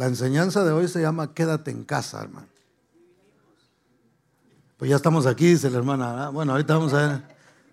[0.00, 2.46] La enseñanza de hoy se llama Quédate en casa, hermano.
[4.78, 6.30] Pues ya estamos aquí, dice la hermana.
[6.30, 7.22] Bueno, ahorita vamos a ver,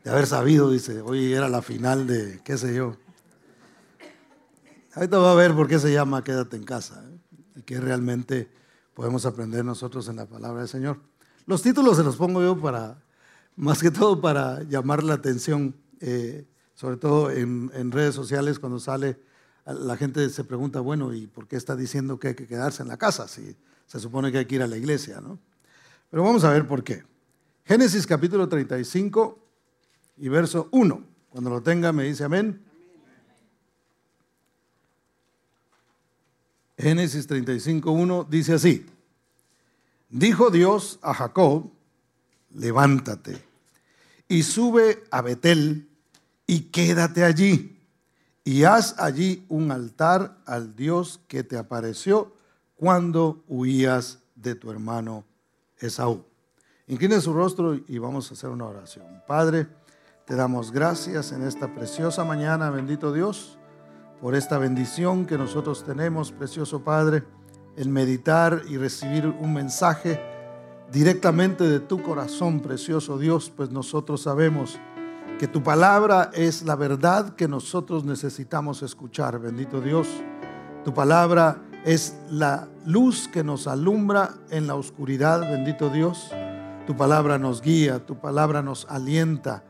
[0.04, 2.98] de haber sabido, dice, hoy era la final de, qué sé yo.
[4.94, 7.02] Ahorita va a ver por qué se llama Quédate en casa.
[7.10, 7.40] ¿eh?
[7.60, 8.52] Y que realmente
[8.94, 11.00] podemos aprender nosotros en la palabra del Señor.
[11.46, 13.02] Los títulos se los pongo yo para,
[13.56, 19.18] más que todo para llamar la atención, eh, sobre todo en redes sociales cuando sale
[19.74, 22.88] la gente se pregunta, bueno, ¿y por qué está diciendo que hay que quedarse en
[22.88, 23.56] la casa si
[23.86, 25.20] se supone que hay que ir a la iglesia?
[25.20, 25.40] ¿no?
[26.10, 27.04] Pero vamos a ver por qué.
[27.66, 29.40] Génesis capítulo 35
[30.18, 31.04] y verso 1.
[31.30, 32.62] Cuando lo tenga me dice amén.
[36.78, 38.86] Génesis 35, 1 dice así.
[40.10, 41.72] Dijo Dios a Jacob,
[42.54, 43.44] levántate
[44.30, 45.90] y sube a Betel
[46.46, 47.77] y quédate allí
[48.48, 52.32] y haz allí un altar al Dios que te apareció
[52.78, 55.26] cuando huías de tu hermano
[55.78, 56.24] Esaú.
[56.88, 59.06] Incline su rostro y vamos a hacer una oración.
[59.28, 59.68] Padre,
[60.26, 63.60] te damos gracias en esta preciosa mañana, bendito Dios,
[64.22, 67.26] por esta bendición que nosotros tenemos, precioso Padre,
[67.76, 70.22] el meditar y recibir un mensaje
[70.90, 74.80] directamente de tu corazón, precioso Dios, pues nosotros sabemos
[75.38, 80.08] que tu palabra es la verdad que nosotros necesitamos escuchar, bendito Dios.
[80.84, 86.32] Tu palabra es la luz que nos alumbra en la oscuridad, bendito Dios.
[86.88, 89.64] Tu palabra nos guía, tu palabra nos alienta,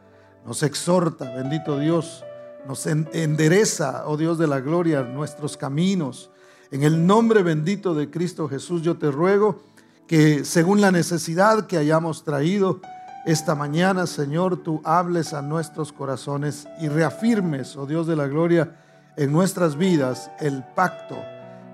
[0.46, 2.24] nos exhorta, bendito Dios.
[2.66, 6.32] Nos endereza, oh Dios de la gloria, nuestros caminos.
[6.72, 9.64] En el nombre bendito de Cristo Jesús yo te ruego
[10.06, 12.80] que según la necesidad que hayamos traído,
[13.26, 18.76] esta mañana, Señor, tú hables a nuestros corazones y reafirmes, oh Dios de la gloria,
[19.18, 21.18] en nuestras vidas el pacto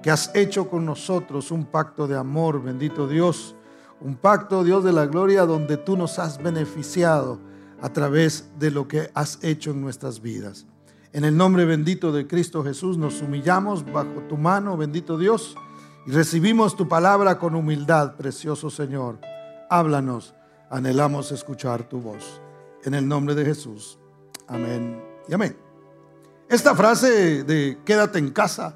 [0.02, 3.56] que has hecho con nosotros, un pacto de amor, bendito Dios,
[4.02, 7.40] un pacto, Dios de la gloria, donde tú nos has beneficiado
[7.82, 10.66] a través de lo que has hecho en nuestras vidas.
[11.14, 15.56] En el nombre bendito de Cristo Jesús nos humillamos bajo tu mano, bendito Dios,
[16.06, 19.20] y recibimos tu palabra con humildad, precioso Señor.
[19.70, 20.34] Háblanos
[20.74, 22.42] anhelamos escuchar tu voz.
[22.84, 24.00] En el nombre de Jesús.
[24.48, 25.56] Amén y amén.
[26.50, 28.76] Esta frase de quédate en casa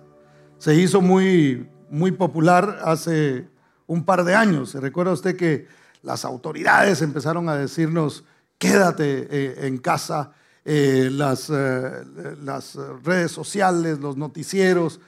[0.60, 3.48] se hizo muy, muy popular hace
[3.88, 4.70] un par de años.
[4.70, 5.68] ¿Se recuerda usted que
[6.04, 8.24] las autoridades empezaron a decirnos,
[8.60, 10.34] quédate eh, en casa?
[10.64, 11.50] Eh, eh, las,
[13.04, 15.00] redes sociales, los noticieros,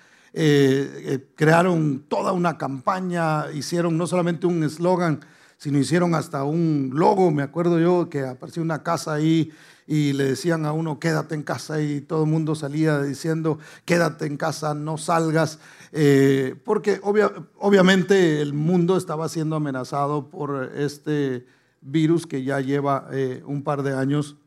[1.36, 5.20] crearon toda una campaña, hicieron no solamente un eslogan,
[5.60, 9.52] sino hicieron hasta un logo, me acuerdo yo, que apareció una casa ahí
[9.86, 14.26] y le decían a uno, quédate en casa y todo el mundo salía diciendo, quédate
[14.26, 15.60] en casa, no salgas,
[15.92, 21.46] eh, porque obviamente el mundo estaba siendo amenazado por este
[21.82, 24.38] virus que ya lleva eh, un par de años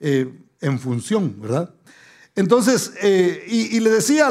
[0.00, 1.72] eh, en función, ¿verdad?
[2.34, 2.92] Entonces,
[3.48, 4.28] y, le decía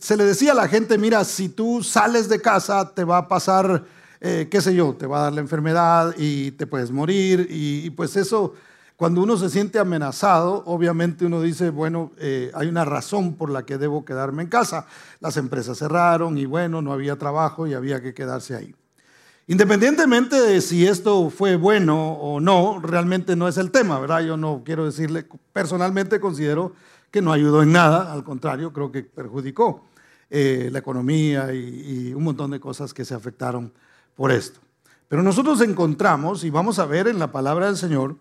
[0.00, 3.28] se le decía a la gente, mira, si tú sales de casa te va a
[3.28, 3.84] pasar
[4.26, 7.46] eh, qué sé yo, te va a dar la enfermedad y te puedes morir.
[7.50, 8.54] Y, pues eso,
[8.96, 13.66] cuando uno se siente amenazado, obviamente uno dice, bueno, eh, hay una razón por la
[13.66, 14.86] que debo quedarme en casa.
[15.20, 18.74] Las empresas cerraron y bueno, no había trabajo y había que quedarse ahí.
[19.46, 24.22] Independientemente de si esto fue bueno o no, realmente no es el tema, ¿verdad?
[24.22, 26.72] Yo no quiero decirle, personalmente considero
[27.10, 29.84] que no ayudó en nada, al contrario, creo que perjudicó
[30.30, 33.70] eh, la economía y, y, un montón de cosas que se afectaron
[34.14, 34.60] por esto.
[35.08, 38.16] Pero nosotros encontramos, y vamos a ver en la palabra del Señor,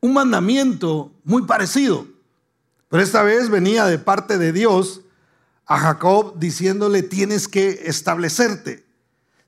[0.00, 2.06] un mandamiento muy parecido.
[2.88, 5.02] Pero esta vez venía de parte de Dios
[5.66, 8.84] a Jacob diciéndole, tienes que establecerte,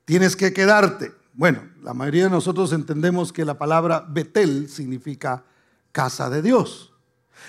[0.05, 1.13] tienes que quedarte.
[1.35, 5.45] Bueno, la mayoría de nosotros entendemos que la palabra Betel significa
[5.93, 6.93] casa de Dios.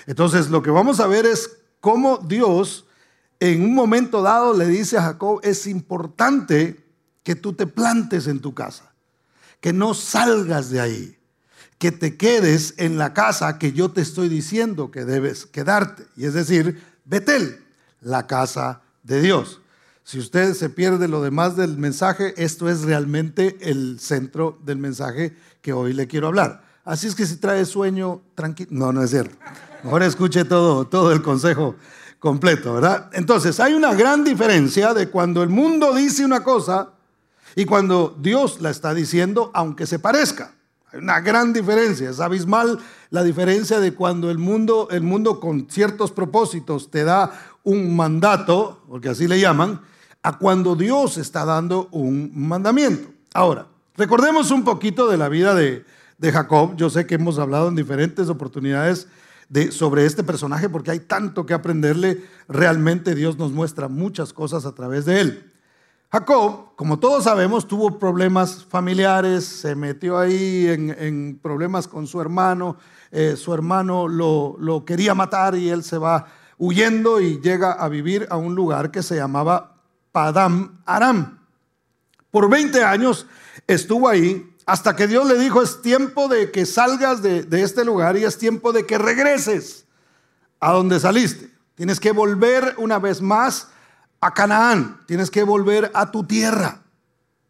[0.05, 2.85] Entonces, lo que vamos a ver es cómo Dios
[3.39, 6.85] en un momento dado le dice a Jacob, es importante
[7.29, 8.91] que tú te plantes en tu casa,
[9.61, 11.15] que no salgas de ahí,
[11.77, 16.07] que te quedes en la casa que yo te estoy diciendo que debes quedarte.
[16.17, 17.63] Y es decir, Betel,
[18.01, 19.61] la casa de Dios.
[20.03, 25.37] Si usted se pierde lo demás del mensaje, esto es realmente el centro del mensaje
[25.61, 26.63] que hoy le quiero hablar.
[26.83, 28.69] Así es que si trae sueño, tranquilo.
[28.71, 29.37] No, no es cierto.
[29.83, 31.75] Ahora escuche todo, todo el consejo
[32.17, 33.11] completo, ¿verdad?
[33.13, 36.93] Entonces, hay una gran diferencia de cuando el mundo dice una cosa
[37.59, 40.53] y cuando Dios la está diciendo, aunque se parezca.
[40.94, 42.79] Hay una gran diferencia, es abismal
[43.09, 48.81] la diferencia de cuando el mundo, el mundo con ciertos propósitos te da un mandato,
[48.88, 49.81] porque así le llaman,
[50.23, 53.09] a cuando Dios está dando un mandamiento.
[53.33, 53.67] Ahora,
[53.97, 55.83] recordemos un poquito de la vida de,
[56.31, 56.77] Jacob.
[56.77, 59.07] Yo sé que hemos hablado en diferentes oportunidades
[59.50, 62.23] de, sobre este personaje porque hay tanto que aprenderle.
[62.47, 65.49] Realmente Dios nos muestra muchas cosas a través de él.
[66.11, 72.77] Jacob, como todos sabemos, tuvo problemas familiares, se metió ahí en, problemas con su hermano,
[73.11, 76.25] eh, su hermano lo, quería matar y él se va
[76.57, 79.75] huyendo y llega a vivir a un lugar que se llamaba
[80.11, 81.45] Padam Aram.
[82.31, 83.27] Por 20 años
[83.67, 88.17] estuvo ahí hasta que Dios le dijo, es tiempo de que salgas de, este lugar
[88.17, 89.85] y es tiempo de que regreses
[90.59, 91.51] a donde saliste.
[91.75, 93.67] Tienes que volver una vez más
[94.21, 96.81] a Canaán, tienes que volver a tu tierra.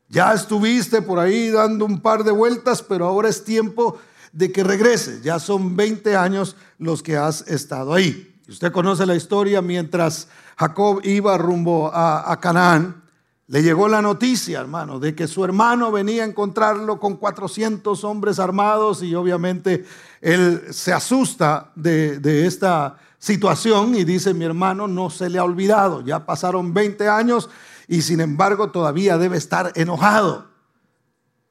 [0.07, 3.99] Ya estuviste por ahí dando un par de vueltas, pero ahora es tiempo
[4.31, 5.21] de que regreses.
[5.21, 8.35] Ya son 20 años los que has estado ahí.
[8.47, 10.27] Usted conoce la historia, mientras
[10.57, 13.03] Jacob iba rumbo a, Canaán,
[13.45, 18.39] le llegó la noticia, hermano, de que su hermano venía a encontrarlo con 400 hombres
[18.39, 19.85] armados y obviamente
[20.21, 25.43] él se asusta de, de, esta situación y dice, mi hermano no se le ha
[25.43, 27.49] olvidado, ya pasaron 20 años
[27.87, 30.49] y sin embargo todavía debe estar enojado.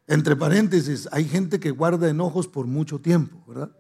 [0.07, 3.71] Entre paréntesis, hay gente que guarda enojos por mucho tiempo, ¿verdad?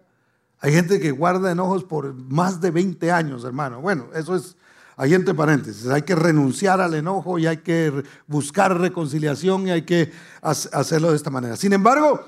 [0.61, 3.81] Hay gente que guarda enojos por más de 20 años, hermano.
[3.81, 4.56] Bueno, eso es
[4.96, 5.87] ahí entre paréntesis.
[5.87, 10.12] Hay que renunciar al enojo y hay que buscar reconciliación y hay que
[10.43, 11.56] hacerlo de esta manera.
[11.56, 12.20] Sin embargo,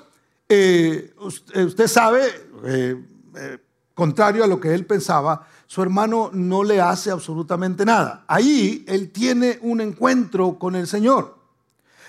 [0.48, 1.12] eh,
[1.54, 2.22] eh, usted sabe,
[2.64, 2.96] eh,
[3.94, 8.24] contrario a lo que él pensaba, su hermano no le hace absolutamente nada.
[8.26, 11.38] Ahí él tiene un encuentro con el Señor.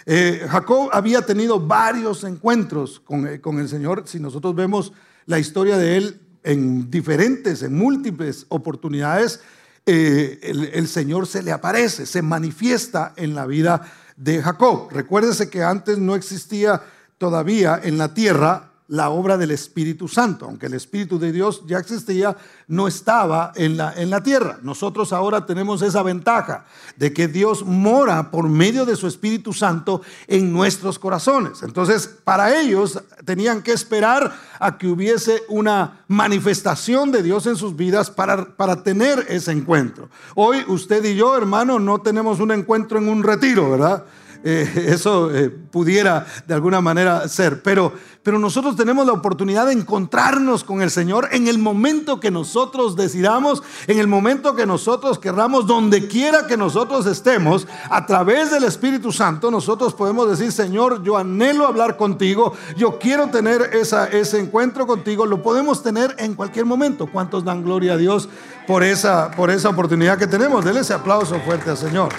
[0.06, 4.04] Jacob había tenido varios encuentros con, con el Señor.
[4.07, 4.94] Si nosotros vemos
[5.28, 9.42] la historia de él en diferentes, en múltiples oportunidades,
[9.86, 13.81] eh, el, Señor se le aparece, se manifiesta en la vida
[14.16, 14.89] de Jacob.
[14.92, 16.83] Recuérdese que antes no existía
[17.18, 20.45] todavía en la tierra la obra del Espíritu Santo.
[20.45, 22.35] Aunque el Espíritu de Dios ya existía,
[22.67, 24.59] no estaba en la, en la tierra.
[24.63, 26.65] Nosotros ahora tenemos esa ventaja
[26.97, 31.63] de que Dios mora por medio de su Espíritu Santo en nuestros corazones.
[31.63, 37.77] Entonces, para ellos tenían que esperar a que hubiese una manifestación de Dios en sus
[37.77, 40.09] vidas para, para tener ese encuentro.
[40.35, 44.03] Hoy usted y yo, hermano, no tenemos un encuentro en un retiro, ¿verdad?
[44.43, 47.61] Eh, eso eh, pudiera de alguna manera ser.
[47.61, 47.93] Pero,
[48.23, 52.95] pero nosotros tenemos la oportunidad de encontrarnos con el Señor en el momento que nosotros
[52.95, 58.63] decidamos, en el momento que nosotros querramos, donde quiera que nosotros estemos, a través del
[58.63, 64.39] Espíritu Santo, nosotros podemos decir, Señor, yo anhelo hablar contigo, yo quiero tener esa, ese
[64.39, 67.07] encuentro contigo, lo podemos tener en cualquier momento.
[67.11, 68.29] ¿Cuántos dan gloria a Dios
[68.67, 70.63] por esa, por esa oportunidad que tenemos?
[70.63, 72.09] Denle ese aplauso fuerte al Señor.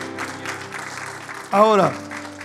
[1.50, 1.92] Ahora,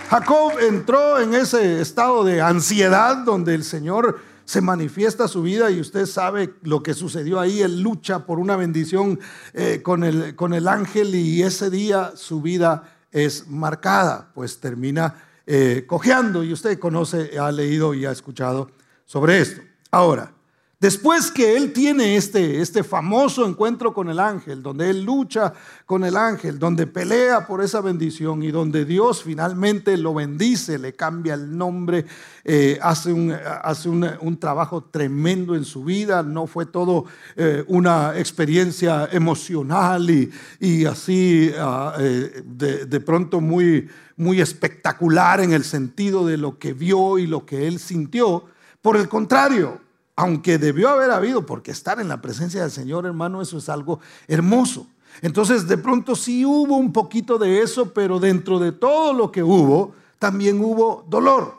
[0.08, 5.80] Jacob entró en ese estado de ansiedad donde el Señor se manifiesta su vida y
[5.80, 7.60] usted sabe lo que sucedió ahí.
[7.60, 9.20] Él lucha por una bendición
[9.52, 15.14] eh, con, el, con el ángel y ese día su vida es marcada, pues termina
[15.46, 18.70] eh, cojeando y usted conoce, ha leído y ha escuchado
[19.04, 19.60] sobre esto.
[19.90, 20.32] Ahora,
[20.80, 25.52] Después que él tiene este, este famoso encuentro con el ángel, donde él lucha
[25.84, 30.94] con el ángel, donde pelea por esa bendición y donde Dios finalmente lo bendice, le
[30.94, 32.06] cambia el nombre,
[32.44, 38.16] eh, hace, un, hace un, trabajo tremendo en su vida, no fue todo eh, una
[38.16, 45.64] experiencia emocional y, y así ah, eh, de, de, pronto muy, muy espectacular en el
[45.64, 48.44] sentido de lo que vio y lo que él sintió.
[48.80, 49.87] Por el contrario,
[50.18, 54.00] aunque debió haber habido, porque estar en la presencia del Señor, hermano, eso es algo
[54.26, 54.88] hermoso.
[55.22, 59.44] Entonces, de pronto sí hubo un poquito de eso, pero dentro de todo lo que
[59.44, 61.54] hubo, también hubo dolor.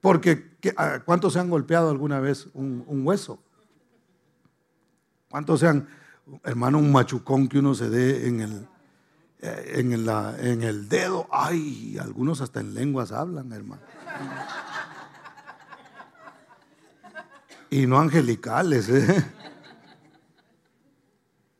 [0.00, 0.56] Porque,
[1.04, 3.38] ¿cuántos se han golpeado alguna vez un, hueso?
[5.30, 5.88] ¿Cuántos se han,
[6.42, 8.68] hermano, un machucón que uno se dé en el,
[9.40, 11.28] eh, en, en el dedo?
[11.30, 13.82] Ay, algunos hasta en lenguas hablan, hermano
[17.70, 18.88] y no angelicales.
[18.88, 19.24] ¿eh?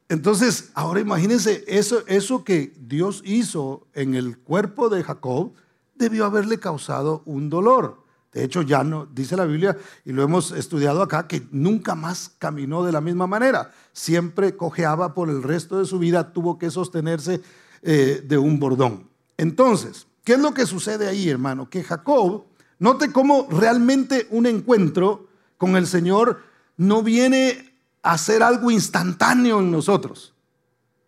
[0.08, 5.52] Entonces, ahora imagínense, eso, eso que Dios hizo en el cuerpo de Jacob
[5.94, 8.02] debió haberle causado un dolor.
[8.32, 12.32] De hecho, ya no, dice la Biblia, y lo hemos estudiado acá, que nunca más
[12.38, 13.72] caminó de la misma manera.
[13.92, 17.40] Siempre cojeaba por el resto de su vida, tuvo que sostenerse
[17.82, 19.08] eh, de un bordón.
[19.36, 21.68] Entonces, ¿qué es lo que sucede ahí, hermano?
[21.68, 22.44] Que Jacob,
[22.78, 25.27] note cómo realmente un encuentro
[25.58, 26.40] con el Señor
[26.76, 30.34] no viene a ser algo instantáneo en nosotros.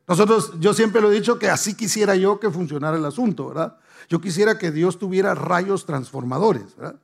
[0.06, 3.78] Nosotros, yo siempre lo he dicho que así quisiera yo que funcionara el asunto, ¿verdad?
[4.08, 6.96] Yo quisiera que Dios tuviera rayos transformadores, ¿verdad?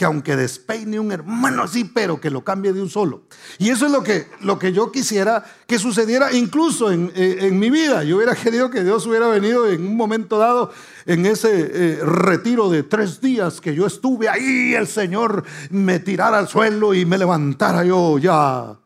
[0.00, 3.24] Que aunque despeine un hermano así, pero que lo cambie de un solo.
[3.58, 7.68] Y eso es lo que, lo que yo quisiera que sucediera incluso en, eh, mi
[7.68, 8.02] vida.
[8.02, 10.72] Yo hubiera querido que Dios hubiera venido en un momento dado
[11.04, 16.38] en ese eh, retiro de tres días que yo estuve ahí, el Señor me tirara
[16.38, 18.78] al suelo y me levantara yo ya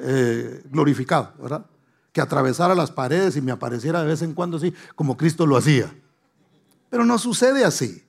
[0.00, 1.64] eh, glorificado, ¿verdad?
[2.10, 5.56] Que atravesara las paredes y me apareciera de vez en cuando así, como Cristo lo
[5.56, 5.94] hacía.
[6.90, 8.05] Pero no sucede así.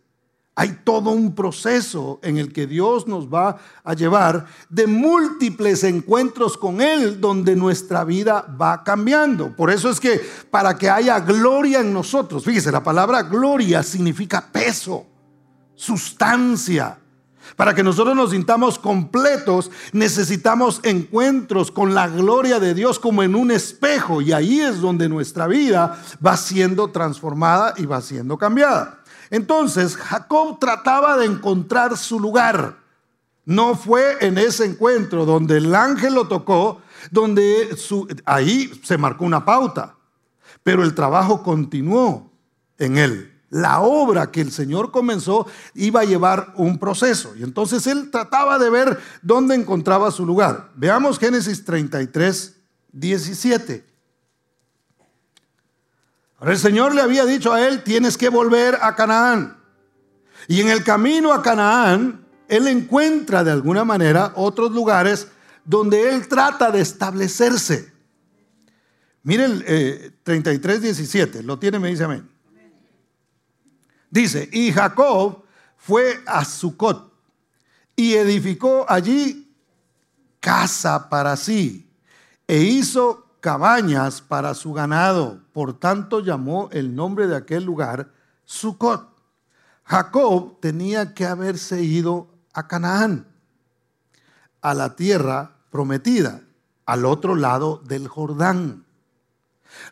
[0.60, 6.58] Hay todo un proceso en el que Dios nos va a llevar de múltiples encuentros
[6.58, 9.56] con Él donde nuestra vida va cambiando.
[9.56, 14.50] Por eso es que para que haya gloria en nosotros, fíjese, la palabra gloria significa
[14.52, 15.06] peso,
[15.76, 16.98] sustancia.
[17.56, 23.36] Para que nosotros nos sintamos completos, necesitamos encuentros con la gloria de Dios como en
[23.36, 24.22] un espejo.
[24.22, 29.04] Y ahí es donde nuestra vida va siendo transformada y va siendo cambiada.
[29.30, 32.78] Entonces Jacob trataba de encontrar su lugar.
[33.46, 36.82] No fue en ese encuentro donde el ángel lo tocó,
[37.12, 37.70] donde
[38.26, 39.96] ahí se marcó una pauta,
[40.64, 42.32] pero el trabajo continuó
[42.78, 43.34] en él.
[43.50, 47.34] La obra que el Señor comenzó iba a llevar un proceso.
[47.38, 50.70] Y entonces él trataba de ver dónde encontraba su lugar.
[50.76, 52.58] Veamos Génesis 33,
[52.92, 53.86] 17.
[56.42, 59.58] El Señor le había dicho a él, tienes que volver a Canaán.
[60.48, 65.28] Y en el camino a Canaán, él encuentra de alguna manera otros lugares
[65.66, 67.92] donde él trata de establecerse.
[69.24, 72.30] Miren el 33, 17, lo tiene, me dice amén.
[74.10, 75.44] Dice, y Jacob
[75.76, 77.14] fue a Sucot
[77.96, 79.54] y edificó allí
[80.40, 81.90] casa para sí
[82.48, 85.40] e hizo cabañas para su ganado.
[85.54, 88.12] Por tanto llamó el nombre de aquel lugar
[88.44, 89.08] Sucot.
[89.86, 93.26] Jacob tenía que haberse ido a Canaán,
[94.60, 96.42] a la tierra prometida,
[96.86, 98.84] al otro lado del Jordán.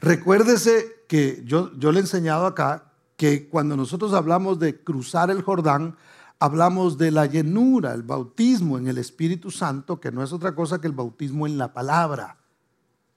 [0.01, 5.43] Recuérdese que yo, yo le he enseñado acá que cuando nosotros hablamos de cruzar el
[5.43, 5.95] Jordán,
[6.39, 10.81] hablamos de la llenura, el bautismo en el Espíritu Santo, que no es otra cosa
[10.81, 12.39] que el bautismo en la palabra.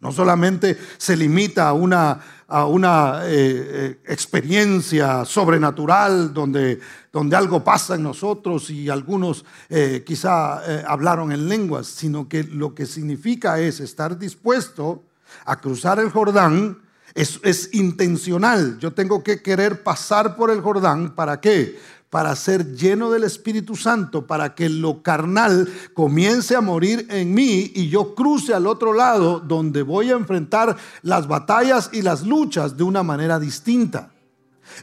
[0.00, 6.78] No solamente se limita a una, a una eh, eh, experiencia sobrenatural donde,
[7.12, 12.76] donde, algo pasa en nosotros y algunos eh, quizá hablaron en lenguas, sino que lo
[12.76, 15.02] que significa es estar dispuesto
[15.44, 16.78] a cruzar el Jordán.
[17.14, 18.78] Es, es intencional.
[18.78, 21.16] Yo tengo que querer pasar por el Jordán.
[21.16, 21.76] ¿Para qué?
[22.10, 27.70] Para ser lleno del Espíritu Santo, para que lo carnal comience a morir en mí
[27.74, 32.76] y yo cruce al otro lado donde voy a enfrentar las batallas y las luchas
[32.76, 34.10] de una manera distinta.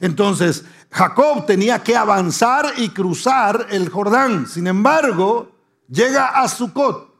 [0.01, 4.47] Entonces, Jacob tenía que avanzar y cruzar el Jordán.
[4.47, 5.51] Sin embargo,
[5.87, 7.13] llega a Sucot.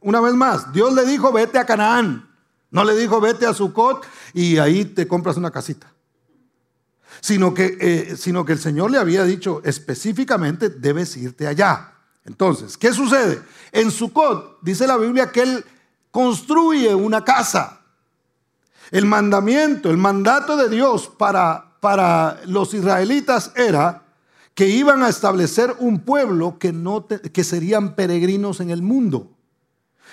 [0.00, 2.28] Una vez más, Dios le dijo, vete a Canaán.
[2.70, 5.92] No le dijo, vete a Sucot y ahí te compras una casita
[7.22, 11.92] sino que, eh, sino que el Señor le había dicho específicamente, debes irte allá.
[12.24, 13.40] Entonces, ¿qué sucede?
[13.70, 15.64] En Sucot dice la Biblia que él
[16.10, 17.80] construye una casa.
[18.90, 24.02] El mandamiento, el mandato de Dios para, para los israelitas era
[24.54, 29.30] que iban a establecer un pueblo que, no que serían peregrinos en el mundo.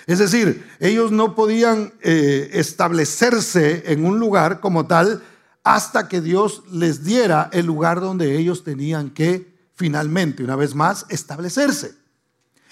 [0.06, 5.22] Es decir, ellos no podían eh, establecerse en un lugar como tal
[5.64, 11.06] hasta que Dios les diera el lugar donde ellos tenían que finalmente, una vez más,
[11.08, 11.94] establecerse.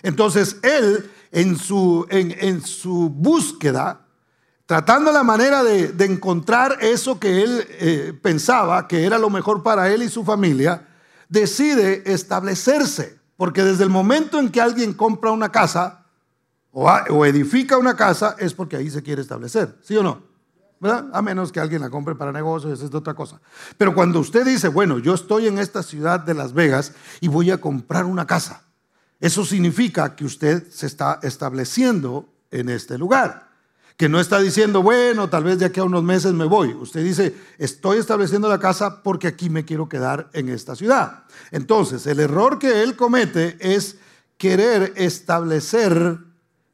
[0.02, 4.06] Entonces él, en su, en, su búsqueda,
[4.66, 9.90] tratando la manera de, encontrar eso que él eh, pensaba que era lo mejor para
[9.90, 10.86] él y su familia,
[11.30, 13.18] decide establecerse.
[13.36, 16.04] Porque desde el momento en que alguien compra una casa
[16.72, 20.27] o, o edifica una casa, es porque ahí se quiere establecer, ¿sí o no?
[20.80, 23.40] A menos que alguien la compre para negocios, es otra cosa.
[23.76, 27.50] Pero cuando usted dice, bueno, yo estoy en esta ciudad de Las Vegas y voy
[27.50, 28.62] a comprar una casa,
[29.20, 33.48] eso significa que usted se está estableciendo en este lugar.
[33.96, 36.72] Que no está diciendo, bueno, tal vez de aquí a unos meses me voy.
[36.72, 41.24] Usted dice, estoy estableciendo la casa porque aquí me quiero quedar en esta ciudad.
[41.50, 43.96] Entonces, el error que él comete es
[44.36, 46.27] querer establecer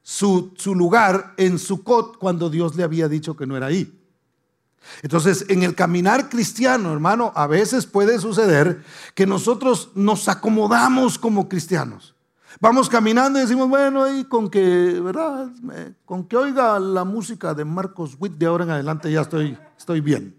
[0.04, 4.00] su, lugar en Sucot cuando Dios le había dicho que no era ahí.
[5.02, 8.84] Entonces, en el caminar cristiano, hermano, a veces puede suceder
[9.14, 12.14] que nosotros nos acomodamos como cristianos.
[12.60, 15.50] Vamos caminando y decimos, bueno, y con que, ¿verdad?
[16.04, 20.02] Con que oiga la música de Marcos Witt de ahora en adelante ya estoy, estoy
[20.02, 20.36] bien.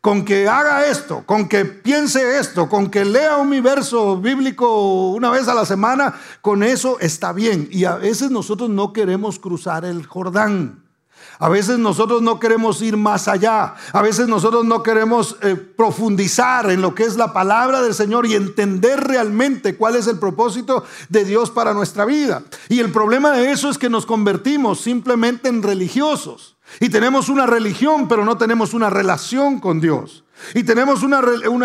[0.00, 5.30] Con que haga esto, con que piense esto, con que lea un verso bíblico una
[5.30, 7.68] vez a la semana, con eso está bien.
[7.72, 10.88] Y a veces nosotros no queremos cruzar el Jordán.
[11.40, 13.74] A veces nosotros no queremos ir más allá.
[13.92, 18.26] A veces nosotros no queremos eh, profundizar en lo que es la palabra del Señor
[18.26, 22.42] y entender realmente cuál es el propósito de Dios para nuestra vida.
[22.68, 26.57] Y el problema de eso es que nos convertimos simplemente en religiosos.
[26.80, 30.24] Y tenemos una religión, pero no tenemos una relación con Dios.
[30.54, 31.20] Y tenemos una,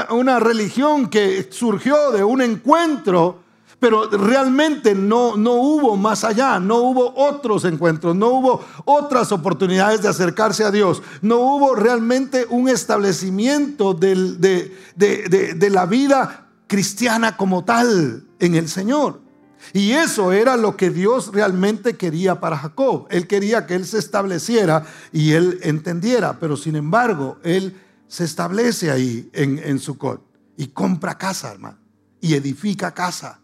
[0.10, 3.44] una religión que surgió de un encuentro
[3.84, 10.02] pero realmente no, no hubo más allá, no hubo otros encuentros, no hubo otras oportunidades
[10.02, 17.66] de acercarse a Dios, no hubo realmente un establecimiento de, de la vida cristiana como
[17.66, 19.23] tal en el Señor.
[19.72, 23.08] Y eso era lo que Dios realmente quería para Jacob.
[23.10, 28.92] Él quería que él se estableciera y él entendiera, pero sin embargo, él se establece
[28.92, 30.22] ahí en, en Sucot
[30.58, 31.78] y compra casa, hermano,
[32.20, 33.40] y edifica casa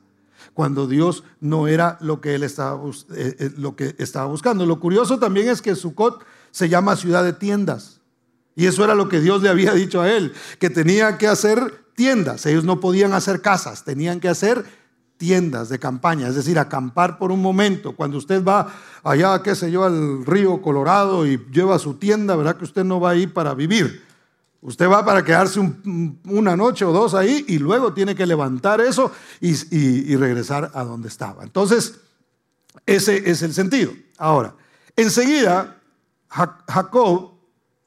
[0.54, 2.82] cuando Dios no era lo que él estaba,
[3.16, 4.66] eh, eh, lo que estaba buscando.
[4.66, 8.02] Lo curioso también es que Sucot se llama ciudad de tiendas.
[8.56, 11.86] Y eso era lo que Dios le había dicho a él, que tenía que hacer
[11.96, 12.46] tiendas.
[12.46, 14.66] Ellos no podían hacer casas, tenían que hacer
[15.20, 17.94] tiendas de campaña, es decir, acampar por un momento.
[17.94, 18.74] Cuando usted va
[19.04, 23.02] allá, qué sé yo, al río Colorado y lleva su tienda, ¿verdad que usted no
[23.02, 24.02] va ahí para vivir?
[24.62, 25.60] Usted va para quedarse
[26.26, 29.12] una noche o dos ahí y luego tiene que levantar eso
[29.42, 31.44] y, regresar a donde estaba.
[31.44, 32.00] Entonces,
[32.86, 33.92] ese es el sentido.
[34.18, 34.56] Ahora,
[34.96, 35.82] enseguida,
[36.30, 37.34] Jacob,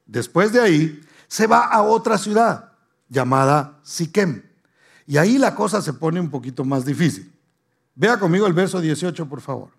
[0.05, 2.73] después de ahí, se va a otra ciudad
[3.09, 4.43] llamada Siquem.
[5.05, 7.31] Y ahí la cosa se pone un poquito más difícil.
[7.95, 9.69] Vea conmigo el verso 18, por favor.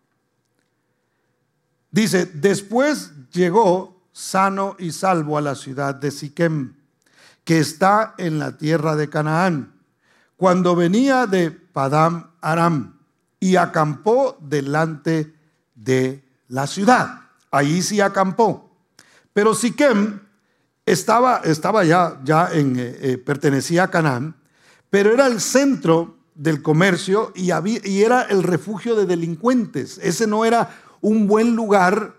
[1.91, 6.75] Dice, después llegó sano y salvo a la ciudad de Siquem
[7.45, 9.75] que está en la tierra de Canaán,
[10.37, 12.99] cuando venía de Padam Aram
[13.39, 15.35] y acampó delante
[15.75, 17.21] de la ciudad.
[17.51, 18.71] Ahí sí acampó.
[19.33, 20.21] Pero Siquem
[20.87, 24.35] estaba, estaba ya, ya en, eh, eh, pertenecía a Canaán,
[24.95, 29.99] pero era el centro del comercio y, había, y era el refugio de delincuentes.
[29.99, 32.15] Ese no era un buen lugar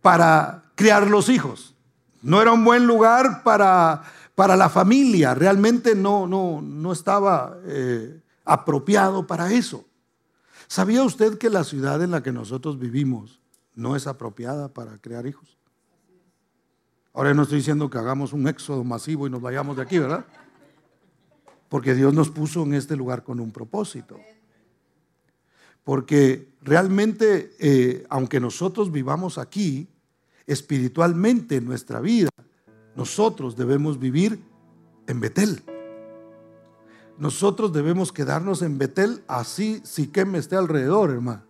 [0.00, 1.74] para criar los hijos.
[2.22, 4.02] No era un buen lugar para
[4.34, 9.84] para la familia, realmente no, no, no estaba eh, apropiado para eso.
[10.66, 13.42] ¿Sabía usted que la ciudad en la que nosotros vivimos
[13.74, 15.58] no es apropiada para crear hijos?
[17.12, 20.24] Ahora no estoy diciendo que hagamos un éxodo masivo y nos vayamos de aquí, ¿verdad?
[21.74, 24.20] Porque Dios nos puso en este lugar con un propósito.
[25.82, 29.88] Porque realmente, eh, aunque nosotros vivamos aquí,
[30.46, 32.30] espiritualmente nuestra vida
[32.94, 34.40] nosotros debemos vivir
[35.08, 35.64] en Betel.
[37.18, 41.42] Nosotros debemos quedarnos en Betel, así sí que me esté alrededor, hermano.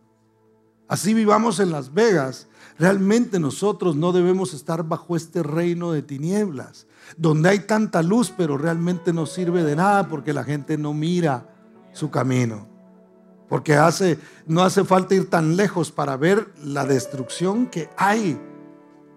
[0.89, 2.49] Así vivamos en Las Vegas.
[2.79, 8.59] Realmente nosotros no debemos estar bajo este reino de tinieblas, donde hay tanta luz, pero
[8.59, 11.49] realmente no sirve de nada porque la gente no mira
[11.93, 12.69] su camino.
[13.49, 18.41] Porque hace, no hace falta ir tan lejos para ver la destrucción que hay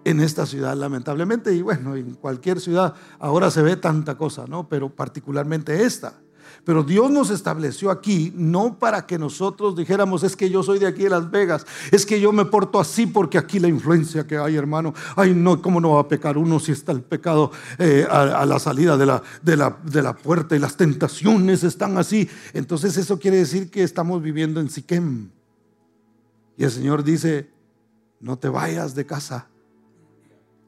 [0.04, 4.68] en esta ciudad, lamentablemente, y bueno, en cualquier ciudad ahora se ve tanta cosa, ¿no?
[4.68, 6.20] Pero particularmente esta.
[6.68, 10.86] Pero Dios nos estableció aquí no para que nosotros dijéramos, es que yo soy de
[10.86, 14.36] aquí de Las Vegas, es que yo me porto así porque aquí la influencia que
[14.36, 18.06] hay, hermano, ay, no, ¿cómo no va a pecar uno si está el pecado eh,
[18.10, 22.28] a, la salida de la, de, la, de la puerta y las tentaciones están así?
[22.52, 25.30] Entonces eso quiere decir que estamos viviendo en Siquem.
[26.58, 27.48] Y el Señor dice,
[28.20, 29.48] no te vayas de casa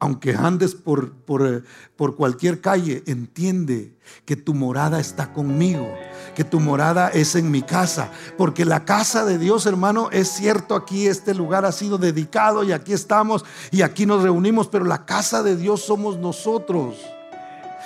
[0.01, 1.13] aunque andes por,
[1.45, 1.61] eh,
[1.95, 5.87] por, cualquier calle, entiende que tu morada está conmigo,
[6.35, 10.73] que tu morada es en mi casa, porque la casa de Dios, hermano, es cierto,
[10.73, 15.05] aquí este lugar ha sido dedicado y aquí estamos y aquí nos reunimos, pero la
[15.05, 16.95] casa de Dios somos nosotros.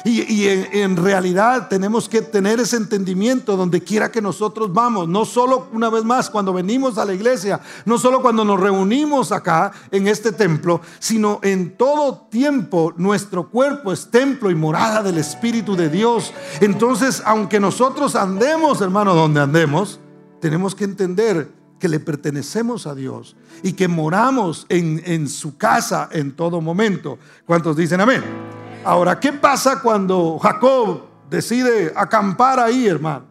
[0.08, 5.08] Y, en, realidad tenemos que tener ese entendimiento donde quiera que nosotros vamos.
[5.08, 9.32] No solo una vez más cuando venimos a la iglesia, no solo cuando nos reunimos
[9.32, 15.18] acá en este templo, sino en todo tiempo nuestro cuerpo es templo y morada del
[15.18, 16.32] Espíritu de Dios.
[16.62, 20.00] Entonces, aunque nosotros andemos, hermano, donde andemos,
[20.40, 26.10] tenemos que entender que le pertenecemos a Dios y que moramos en, en su casa
[26.12, 27.18] en todo momento.
[27.48, 28.55] ¿Cuántos dicen amén?
[28.86, 33.26] Ahora, ¿qué pasa cuando Jacob decide acampar ahí, hermano?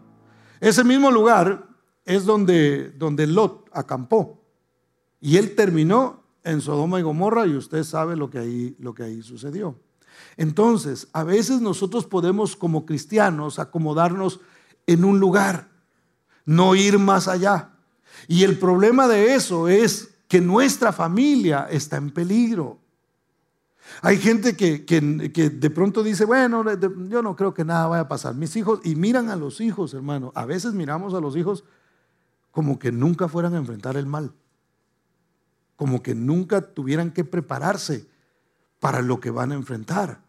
[0.59, 1.69] Ese mismo lugar
[2.05, 4.43] es donde, donde Lot acampó.
[5.21, 9.05] Y él terminó en Sodoma y Gomorra y usted sabe lo que ahí, lo que
[9.05, 9.79] ahí sucedió.
[10.37, 14.40] Entonces, a veces nosotros podemos como cristianos acomodarnos
[14.88, 15.69] en un lugar,
[16.45, 17.71] no ir más allá.
[18.27, 22.81] Y el problema de eso es que nuestra familia está en peligro.
[24.03, 26.64] Hay gente que, de pronto dice, bueno,
[27.09, 28.35] yo no creo que nada vaya a pasar.
[28.35, 30.33] Mis hijos, y miran a los hijos, hermano.
[30.35, 31.64] A veces miramos a los hijos
[32.51, 34.33] como que nunca fueran a enfrentar el mal.
[35.77, 38.07] Como que nunca tuvieran que prepararse
[38.81, 40.23] para lo que van a enfrentar.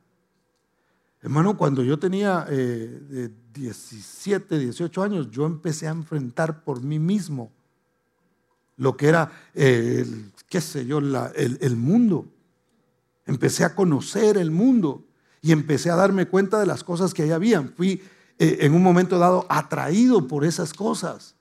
[1.22, 7.52] Hermano, cuando yo tenía 17, eh, 18 años, yo empecé a enfrentar por mí mismo
[8.78, 12.28] lo que era, el, qué sé yo, el, mundo.
[13.26, 15.06] Empecé a conocer el mundo
[15.42, 17.70] y empecé a darme cuenta de las cosas que ahí habían.
[17.70, 18.02] Fui
[18.38, 21.36] eh, en un momento dado atraído por esas cosas.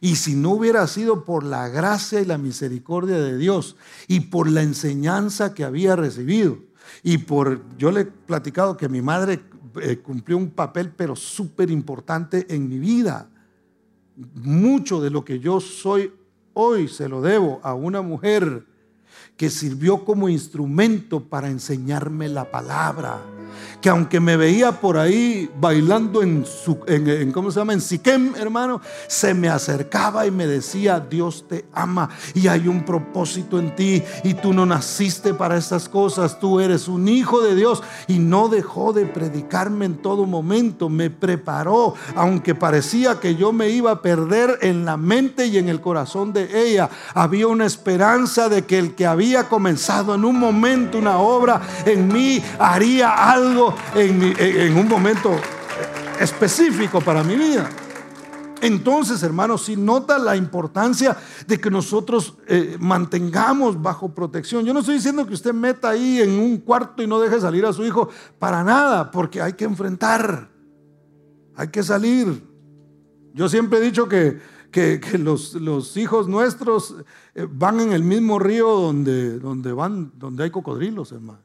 [0.00, 3.76] Y si no hubiera sido por la gracia y la misericordia de Dios
[4.08, 6.58] y por la enseñanza que había recibido,
[7.02, 9.42] y por, yo le he platicado que mi madre
[9.80, 13.28] eh, cumplió un papel pero súper importante en mi vida.
[14.34, 16.12] Mucho de lo que yo soy
[16.52, 18.66] hoy se lo debo a una mujer
[19.36, 23.33] que sirvió como instrumento para enseñarme la palabra.
[23.80, 26.78] Que aunque me veía por ahí bailando en, su,
[27.32, 27.72] ¿cómo se llama?
[27.72, 32.84] En Siquem, hermano, se me acercaba y me decía, Dios te ama y hay un
[32.84, 37.54] propósito en ti y tú no naciste para estas cosas, tú eres un hijo de
[37.54, 43.52] Dios y no dejó de predicarme en todo momento, me preparó, aunque parecía que yo
[43.52, 47.66] me iba a perder en la mente y en el corazón de ella, había una
[47.66, 53.10] esperanza de que el que había comenzado en un momento una obra en mí haría
[53.10, 53.33] algo
[53.94, 55.30] en, un momento
[56.20, 57.68] específico para mi vida.
[58.60, 61.16] Entonces, hermanos, si nota la importancia
[61.46, 64.64] de que nosotros eh, mantengamos bajo protección.
[64.64, 67.66] Yo no estoy diciendo que usted meta ahí en un cuarto y no deje salir
[67.66, 70.50] a su hijo para nada, porque hay que enfrentar,
[71.56, 72.42] hay que salir.
[73.34, 76.96] Yo siempre he dicho que que, los, hijos nuestros
[77.34, 81.38] eh, van en el mismo río donde, donde, van, donde hay cocodrilos, hermano.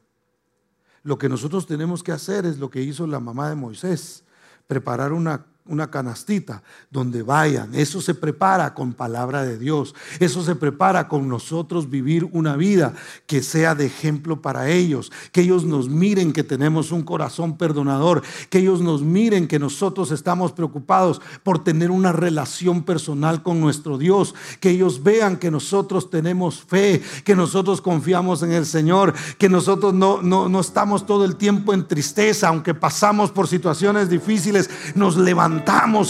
[1.02, 4.24] Lo que nosotros tenemos que hacer es lo que hizo la mamá de Moisés,
[4.66, 7.74] preparar una una canastita donde vayan.
[7.74, 9.94] Eso se prepara con palabra de Dios.
[10.18, 12.92] Eso se prepara con nosotros vivir una vida
[13.26, 15.12] que sea de ejemplo para ellos.
[15.30, 18.22] Que ellos nos miren que tenemos un corazón perdonador.
[18.50, 23.96] Que ellos nos miren que nosotros estamos preocupados por tener una relación personal con nuestro
[23.96, 24.34] Dios.
[24.58, 27.00] Que ellos vean que nosotros tenemos fe.
[27.24, 29.14] Que nosotros confiamos en el Señor.
[29.38, 32.48] Que nosotros no, no, no estamos todo el tiempo en tristeza.
[32.48, 35.59] Aunque pasamos por situaciones difíciles, nos levantamos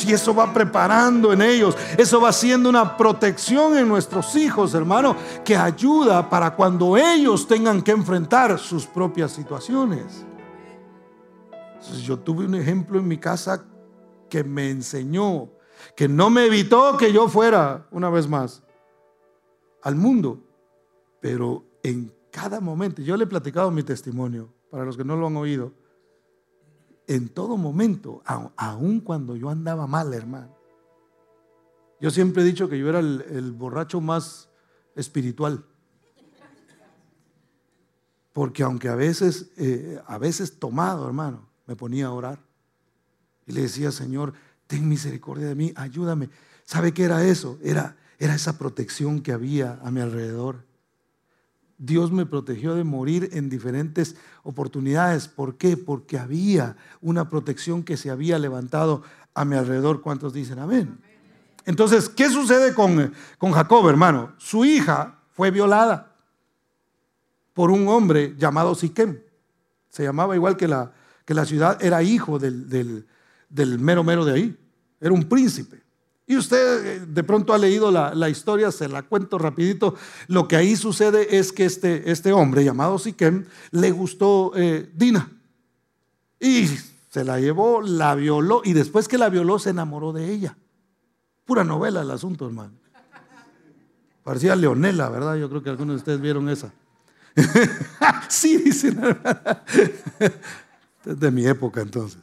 [0.04, 1.76] y eso va preparando en ellos.
[1.96, 7.82] Eso va siendo una protección en nuestros hijos, hermano, que ayuda para cuando ellos tengan
[7.82, 10.24] que enfrentar sus propias situaciones.
[12.02, 13.64] yo tuve un ejemplo en mi casa
[14.28, 15.50] que me enseñó,
[15.96, 18.62] que no me evitó que yo fuera, una vez más,
[19.82, 20.42] al mundo,
[21.20, 25.26] pero en cada momento, yo le he platicado mi testimonio, para los que no lo
[25.26, 25.72] han oído,
[27.10, 30.54] en todo momento, aun cuando yo andaba mal, hermano.
[32.00, 34.48] Yo siempre he dicho que yo era el, borracho más
[34.94, 35.64] espiritual.
[38.32, 42.38] Porque aunque a veces, eh, a veces tomado, hermano, me ponía a orar.
[43.44, 44.32] Y le decía, Señor,
[44.68, 46.30] ten misericordia de mí, ayúdame.
[46.64, 47.58] ¿Sabe qué era eso?
[47.60, 50.64] Era, era esa protección que había a mi alrededor.
[51.82, 55.28] Dios me protegió de morir en diferentes oportunidades.
[55.28, 55.78] ¿Por qué?
[55.78, 60.02] Porque había una protección que se había levantado a mi alrededor.
[60.02, 60.98] ¿Cuántos dicen amén?
[61.64, 64.34] Entonces, ¿qué sucede con, con Jacob, hermano?
[64.36, 66.14] Su hija fue violada
[67.54, 69.18] por un hombre llamado Siquem.
[69.88, 70.92] Se llamaba igual que la,
[71.24, 72.68] que la ciudad, era hijo del,
[73.48, 74.58] del mero mero de ahí.
[75.00, 75.82] Era un príncipe.
[76.30, 79.96] Y usted eh, de pronto ha leído la, historia, se la cuento rapidito.
[80.28, 85.28] Lo que ahí sucede es que este, este hombre llamado Siquem le gustó eh, Dina.
[86.38, 86.68] Y
[87.08, 90.56] se la llevó, la violó y después que la violó se enamoró de ella.
[91.46, 92.74] Pura novela el asunto, hermano.
[94.22, 95.34] Parecía Leonela, ¿verdad?
[95.34, 96.72] Yo creo que algunos de ustedes vieron esa.
[98.28, 99.00] sí, dicen.
[101.04, 102.20] Es de mi época entonces.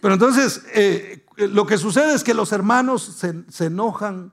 [0.00, 3.02] Pero entonces, eh, lo que sucede es que los hermanos
[3.48, 4.32] se, enojan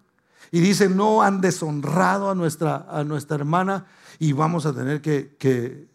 [0.52, 3.86] y dicen, no han deshonrado a nuestra, a nuestra hermana
[4.20, 5.88] y vamos a tener que, que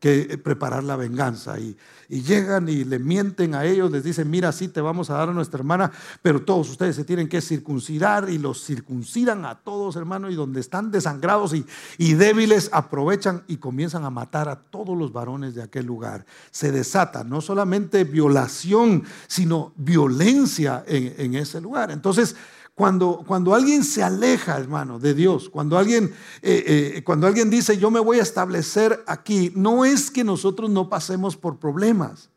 [0.00, 1.58] preparar la venganza.
[1.58, 1.76] Y,
[2.08, 5.28] y, llegan y le mienten a ellos, les dicen, mira, sí te vamos a dar
[5.28, 9.96] a nuestra hermana, pero todos ustedes se tienen que circuncidar y los circuncidan a todos,
[9.96, 11.66] hermano, y donde están desangrados y,
[11.98, 16.24] y débiles, aprovechan y comienzan a matar a todos los varones de aquel lugar.
[16.50, 21.90] Se desata no solamente violación, sino violencia en, en ese lugar.
[21.90, 22.36] Entonces,
[22.80, 27.76] cuando, cuando alguien se aleja, hermano, de Dios, cuando alguien, eh, eh, cuando alguien dice,
[27.76, 32.30] yo me voy a establecer aquí, no es que nosotros no pasemos por problemas,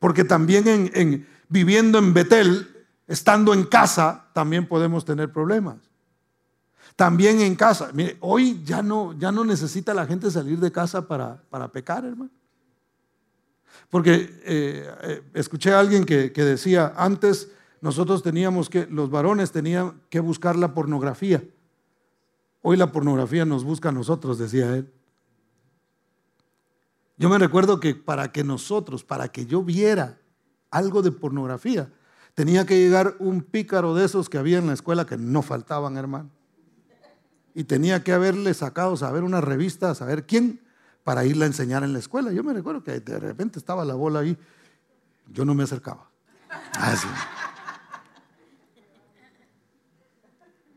[0.00, 5.76] porque también en, viviendo en Betel, estando en casa, también podemos tener problemas.
[6.96, 7.90] También en casa.
[7.94, 12.04] Mire, hoy ya no, ya no necesita la gente salir de casa para, para pecar,
[12.04, 12.32] hermano.
[13.90, 20.00] Porque eh, escuché a alguien que, que decía, antes nosotros teníamos que, los varones tenían
[20.10, 21.44] que buscar la pornografía.
[22.62, 24.92] Hoy la pornografía nos busca a nosotros, decía él.
[27.16, 30.18] Yo me recuerdo que para que nosotros, para que yo viera
[30.70, 31.90] algo de pornografía,
[32.34, 35.96] tenía que llegar un pícaro de esos que había en la escuela que no faltaban,
[35.96, 36.30] hermano.
[37.54, 40.60] Y tenía que haberle sacado, saber una revista, saber quién,
[41.02, 42.30] para irla a enseñar en la escuela.
[42.32, 44.36] Yo me recuerdo que de repente estaba la bola ahí.
[45.32, 46.08] Yo no me acercaba.
[46.74, 47.08] Así.
[47.10, 47.38] Ah,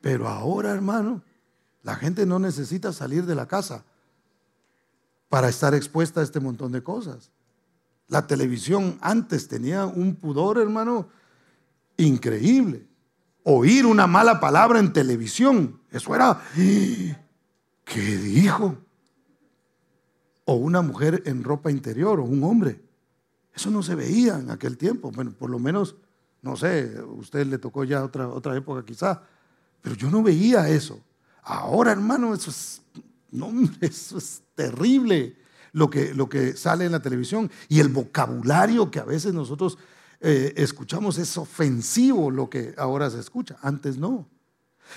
[0.02, 1.24] Pero ahora, hermano,
[1.84, 3.86] la gente no necesita salir de la casa
[5.30, 7.32] para estar expuesta a este montón de cosas.
[8.08, 11.08] La televisión antes tenía un pudor, hermano,
[11.98, 12.86] increíble.
[13.44, 17.16] Oír una mala palabra en televisión, eso era, ¿qué
[18.02, 18.78] dijo?
[20.46, 22.82] O una mujer en ropa interior o un hombre.
[23.56, 25.12] Eso no se veía en aquel tiempo.
[25.12, 25.96] Bueno, por lo menos,
[26.42, 29.24] no sé, a usted le tocó ya otra, otra época quizá.
[29.82, 31.00] Pero yo no veía eso.
[31.44, 32.82] Ahora, hermano, eso es,
[33.32, 35.38] no, eso es terrible
[35.74, 37.50] lo que, lo que sale en la televisión.
[37.68, 39.78] Y el vocabulario que a veces nosotros
[40.20, 43.58] eh, escuchamos es ofensivo lo que ahora se escucha.
[43.62, 44.30] Antes no.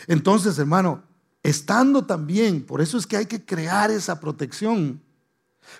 [0.07, 1.03] Entonces, hermano,
[1.43, 5.01] estando también, por eso es que hay que crear esa protección.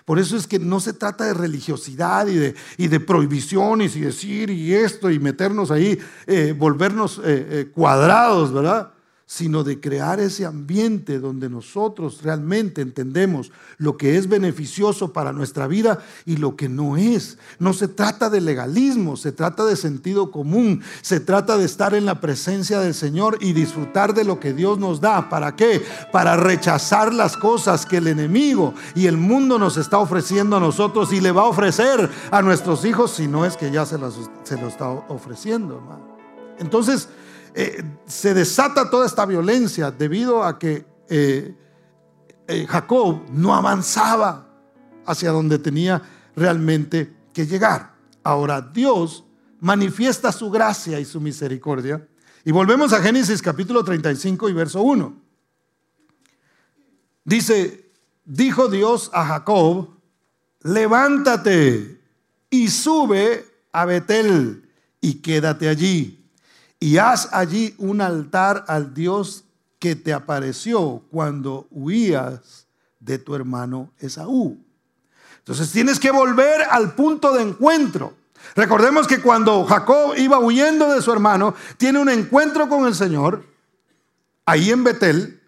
[0.03, 4.01] Por eso es que no se trata de religiosidad y de, y de prohibiciones y
[4.01, 8.94] decir y esto y meternos ahí, eh, volvernos eh, cuadrados, ¿verdad?
[9.27, 15.65] Sino de crear ese ambiente donde nosotros realmente entendemos lo que es beneficioso para nuestra
[15.65, 17.39] vida y lo que no es.
[17.57, 22.05] No se trata de legalismo, se trata de sentido común, se trata de estar en
[22.05, 25.27] la presencia del Señor y disfrutar de lo que Dios nos da.
[25.27, 25.83] ¿Para qué?
[26.11, 31.11] Para rechazar las cosas que el enemigo y el mundo nos está ofreciendo a nosotros
[31.11, 34.07] y le va a ofrecer a nuestros hijos si no es que ya se, lo
[34.67, 35.81] está ofreciendo.
[36.59, 37.09] Entonces,
[37.57, 41.55] eh, se desata toda esta violencia debido a que eh,
[42.49, 44.49] eh, Jacob no avanzaba
[45.05, 46.01] hacia donde tenía
[46.35, 47.93] realmente que llegar.
[48.23, 49.23] Ahora Dios
[49.61, 52.05] manifiesta su gracia y su misericordia.
[52.43, 55.15] Y volvemos a Génesis capítulo 35 y verso 1.
[57.23, 57.89] Dice,
[58.25, 59.91] dijo Dios a Jacob,
[60.59, 62.01] levántate
[62.49, 66.24] y sube a Betel y quédate allí
[66.79, 69.45] y haz allí un altar al Dios
[69.79, 72.67] que te apareció cuando huías
[72.99, 74.57] de tu hermano Esaú.
[75.39, 78.15] Entonces tienes que volver al punto de encuentro.
[78.55, 83.45] Recordemos que cuando Jacob iba huyendo de su hermano, tiene un encuentro con el Señor,
[84.45, 85.41] ahí en Betel,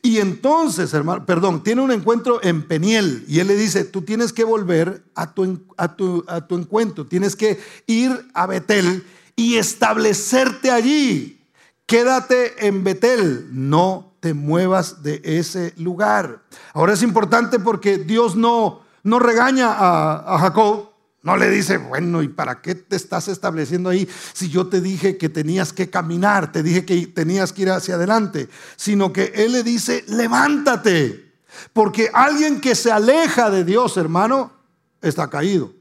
[0.00, 4.32] y entonces, hermano, perdón, tiene un encuentro en Peniel, y él le dice, tú tienes
[4.32, 9.04] que volver a tu, a tu, a tu encuentro, tienes que ir a Betel
[9.36, 11.46] y establecerte allí.
[11.86, 16.42] Quédate en Betel, no te muevas de ese lugar.
[16.74, 20.90] Ahora es importante porque Dios no, no regaña a, a Jacob,
[21.22, 25.16] no le dice, bueno, ¿y para qué te estás estableciendo ahí si yo te dije
[25.16, 28.48] que tenías que caminar, te dije que tenías que ir hacia adelante?
[28.76, 31.32] Sino que Él le dice, levántate,
[31.72, 34.52] porque alguien que se aleja de Dios, hermano,
[35.00, 35.72] está caído.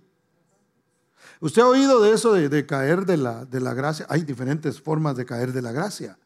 [1.41, 4.05] ¿Usted ha oído de eso de, caer de la, de la gracia?
[4.09, 6.19] Hay diferentes formas de caer de la gracia.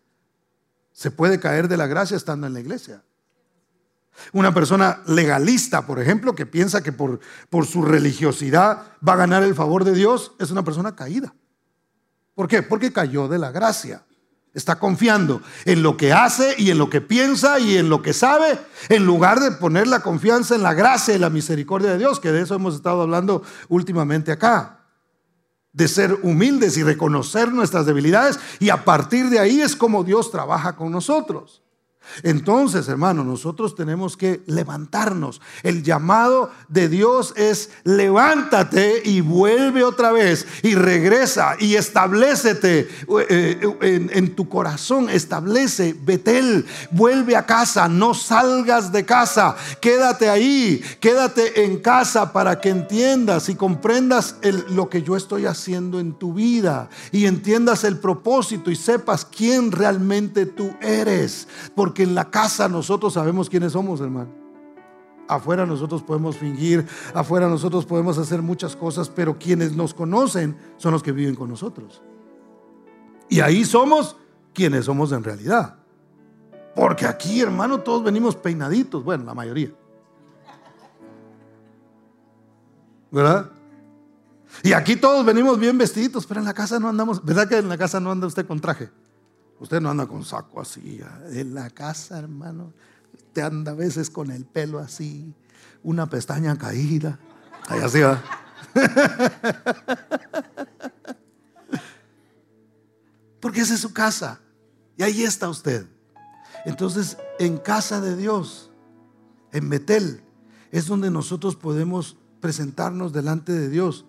[0.91, 3.01] Se puede caer de la gracia estando en la iglesia.
[4.33, 9.43] Una persona legalista, por ejemplo, que piensa que por, por, su religiosidad va a ganar
[9.43, 11.33] el favor de Dios, es una persona caída.
[12.33, 12.61] ¿Por qué?
[12.61, 14.03] Porque cayó de la gracia.
[14.53, 18.11] Está confiando en lo que hace y en lo que piensa y en lo que
[18.11, 22.19] sabe, en lugar de poner la confianza en la gracia y la misericordia de Dios,
[22.19, 24.81] que de eso hemos estado hablando últimamente acá
[25.75, 30.31] de ser humildes y reconocer nuestras debilidades y a partir de ahí es como Dios
[30.31, 31.64] trabaja con nosotros.
[32.23, 35.41] Entonces, hermano, nosotros tenemos que levantarnos.
[35.63, 42.87] El llamado de Dios es levántate y vuelve otra vez y regresa y establecete eh,
[43.81, 50.81] eh, en, tu corazón, establece Betel, vuelve a casa, no salgas de casa, quédate ahí,
[50.99, 54.35] quédate en casa para que entiendas y comprendas
[54.69, 59.71] lo que yo estoy haciendo en tu vida y entiendas el propósito y sepas quién
[59.71, 61.47] realmente tú eres.
[62.03, 64.29] En la casa nosotros sabemos quiénes somos, hermano.
[65.27, 70.91] Afuera nosotros podemos fingir, afuera nosotros podemos hacer muchas cosas, pero quienes nos conocen son
[70.91, 72.01] los que viven con nosotros.
[73.27, 74.17] Y ahí somos
[74.53, 75.77] quienes somos en realidad.
[76.75, 79.71] Porque aquí, hermano, todos venimos peinaditos, bueno, la mayoría.
[83.11, 83.49] ¿Verdad?
[84.61, 87.69] Y aquí todos venimos bien vestiditos, pero en la casa no andamos, ¿verdad que en
[87.69, 88.89] la casa no anda usted con traje?
[89.59, 91.01] Usted no anda con saco así.
[91.31, 92.73] En la casa, hermano,
[93.13, 95.33] usted anda a veces con el pelo así,
[95.83, 97.19] una pestaña caída.
[97.67, 98.23] Ahí así va.
[103.39, 104.41] Porque esa es su casa.
[104.97, 105.85] Y ahí está usted.
[106.65, 108.71] Entonces, en casa de Dios,
[109.51, 110.23] en Betel,
[110.71, 114.05] es donde nosotros podemos presentarnos delante de Dios,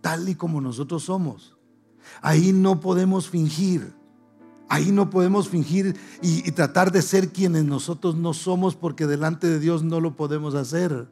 [0.00, 1.56] tal y como nosotros somos.
[2.22, 3.97] Ahí no podemos fingir.
[4.68, 9.58] Ahí no podemos fingir y, tratar de ser quienes nosotros no somos porque delante de
[9.58, 11.08] Dios no lo podemos hacer.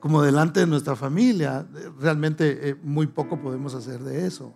[0.00, 1.66] Como delante de nuestra familia,
[1.98, 4.54] realmente eh, muy poco podemos hacer de eso.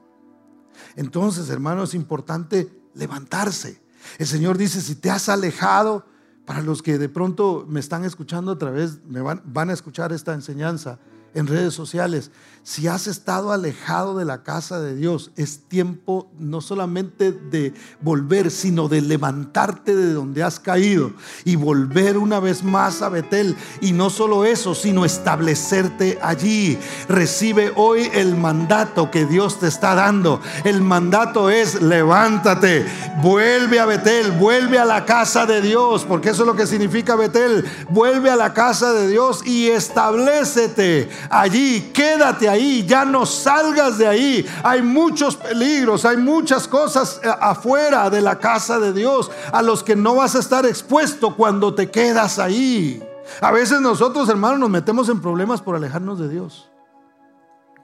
[0.95, 3.83] Entonces, hermano, es importante levantarse.
[4.19, 6.07] El Señor dice, si te has alejado,
[6.45, 10.33] para los que de pronto me están escuchando otra vez, me van a escuchar esta
[10.33, 10.99] enseñanza,
[11.35, 12.31] en redes sociales,
[12.69, 18.51] si has estado alejado de la casa de Dios, es tiempo no solamente de volver,
[18.51, 21.13] sino de levantarte de donde has caído
[21.47, 23.57] y volver una vez más a Betel.
[23.81, 26.79] Y no solo eso, sino establecerte allí.
[27.09, 30.43] Recibe hoy el mandato que Dios te está dando.
[30.63, 32.85] El mandato es levántate,
[33.23, 37.17] vuelve a Betel, vuelve a la casa de Dios, porque eso es lo que significa
[37.17, 37.65] Betel.
[37.89, 44.07] Vuelve a la casa de Dios y establecete allí, quédate ahí, ya no salgas de
[44.07, 44.47] ahí.
[44.63, 49.83] Hay muchos peligros, hay muchas cosas eh, afuera de la casa de Dios a los
[49.83, 53.03] que no vas a estar expuesto cuando te quedas ahí.
[53.41, 56.71] A veces nosotros, hermanos, nos metemos en problemas por alejarnos de Dios.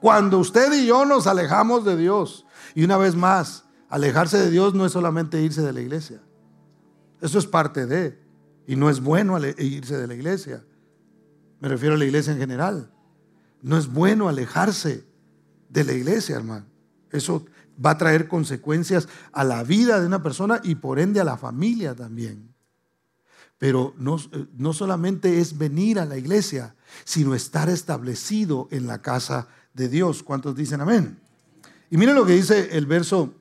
[0.01, 4.73] Cuando usted y yo nos alejamos de Dios, y una vez más, alejarse de Dios
[4.73, 6.21] no es solamente irse de la iglesia.
[7.21, 8.19] Eso es parte de,
[8.67, 10.63] y no es bueno irse de la iglesia.
[11.59, 12.91] Me refiero a la iglesia en general.
[13.65, 15.07] No es bueno alejarse
[15.69, 16.67] de la iglesia, hermano.
[17.09, 17.47] Eso
[17.83, 21.35] va a traer consecuencias a la vida de una persona y por ende a la
[21.35, 22.53] familia también.
[23.57, 26.75] Pero no, eh, no solamente es venir a la iglesia,
[27.05, 30.21] sino estar establecido en la casa de Dios.
[30.21, 31.19] ¿Cuántos dicen amén?
[31.89, 33.33] Y miren lo que dice el verso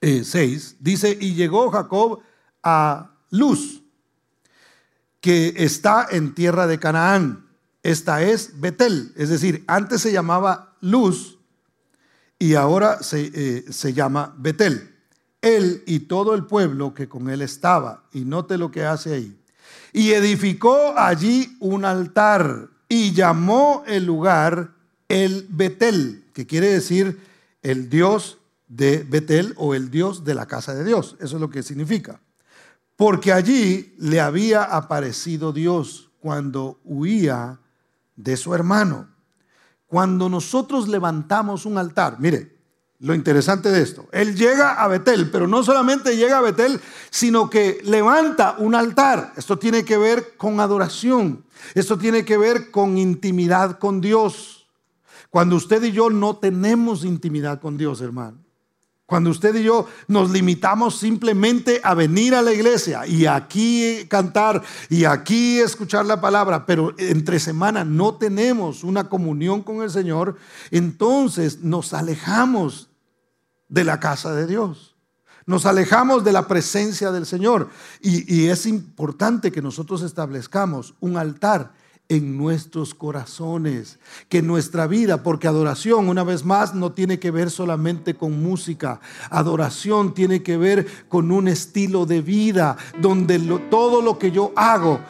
[0.00, 0.32] 6.
[0.32, 2.20] Eh, dice, y llegó Jacob
[2.62, 3.82] a Luz,
[5.20, 7.45] que está en tierra de Canaán
[7.90, 11.38] esta es Betel, es decir, antes se llamaba Luz
[12.36, 14.92] y ahora se, eh, se llama Betel.
[15.40, 19.40] Él y todo el pueblo que con él estaba, y note lo que hace ahí,
[19.92, 24.72] y edificó allí un altar y llamó el lugar
[25.08, 27.20] el Betel, que quiere decir
[27.62, 31.16] el Dios de Betel o el Dios de la casa de Dios.
[31.20, 32.20] Eso es lo que significa.
[32.96, 37.60] Porque allí le había aparecido Dios cuando huía
[38.16, 39.08] de su hermano.
[39.86, 42.56] Cuando nosotros levantamos un altar, mire,
[42.98, 47.50] lo interesante de esto, él llega a Betel, pero no solamente llega a Betel, sino
[47.50, 49.34] que levanta un altar.
[49.36, 54.66] Esto tiene que ver con adoración, esto tiene que ver con intimidad con Dios.
[55.28, 58.45] Cuando usted y yo no tenemos intimidad con Dios, hermano,
[59.06, 64.62] cuando usted y yo nos limitamos simplemente a venir a la iglesia y aquí cantar
[64.90, 70.36] y aquí escuchar la palabra, pero entre semana no tenemos una comunión con el Señor,
[70.72, 72.90] entonces nos alejamos
[73.68, 74.96] de la casa de Dios.
[75.46, 77.70] Nos alejamos de la presencia del Señor.
[78.00, 81.72] Y, y es importante que nosotros establezcamos un altar
[82.08, 83.98] en nuestros corazones,
[84.28, 89.00] que nuestra vida, porque adoración, una vez más, no tiene que ver solamente con música,
[89.30, 93.38] adoración tiene que ver con un estilo de vida donde
[93.70, 95.00] todo lo que yo hago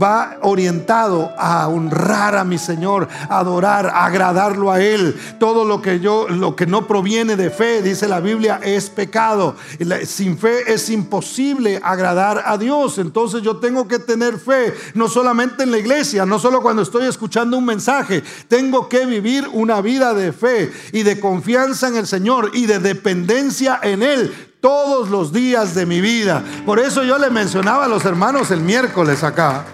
[0.00, 5.16] va orientado a honrar a mi Señor, adorar, agradarlo a Él.
[5.38, 9.56] Todo lo que yo, lo que no proviene de fe, dice la Biblia, es pecado.
[10.04, 12.98] Sin fe es imposible agradar a Dios.
[12.98, 17.06] Entonces yo tengo que tener fe, no solamente en la iglesia, no solo cuando estoy
[17.06, 18.22] escuchando un mensaje.
[18.48, 22.80] Tengo que vivir una vida de fe y de confianza en el Señor y de
[22.80, 24.30] dependencia en Él
[24.60, 26.44] todos los días de mi vida.
[26.66, 29.64] Por eso yo le mencionaba a los hermanos el miércoles acá,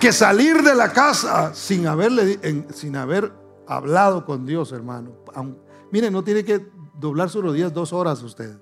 [0.00, 3.30] que salir de la casa sin, haberle, sin haber
[3.68, 5.18] hablado con Dios, hermano.
[5.92, 6.66] Mire, no tiene que
[6.98, 8.56] doblar sus rodillas dos horas usted.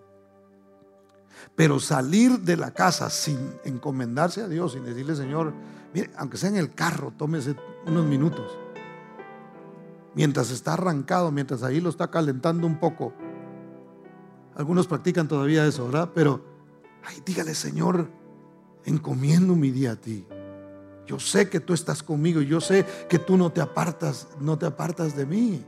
[1.54, 5.52] Pero salir de la casa sin encomendarse a Dios, sin decirle, Señor,
[5.94, 7.54] Mire, aunque sea en el carro, tómese
[7.86, 8.58] unos minutos.
[10.14, 13.12] Mientras está arrancado, mientras ahí lo está calentando un poco.
[14.56, 16.10] Algunos practican todavía eso, ¿verdad?
[16.12, 16.44] Pero,
[17.04, 18.10] ay, dígale, Señor,
[18.84, 20.26] encomiendo mi día a ti.
[21.06, 24.66] Yo sé que tú estás conmigo, yo sé que tú no te apartas, no te
[24.66, 25.64] apartas de mí.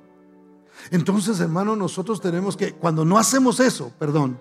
[0.90, 4.38] Entonces, hermano, nosotros tenemos que, cuando no hacemos eso, perdón,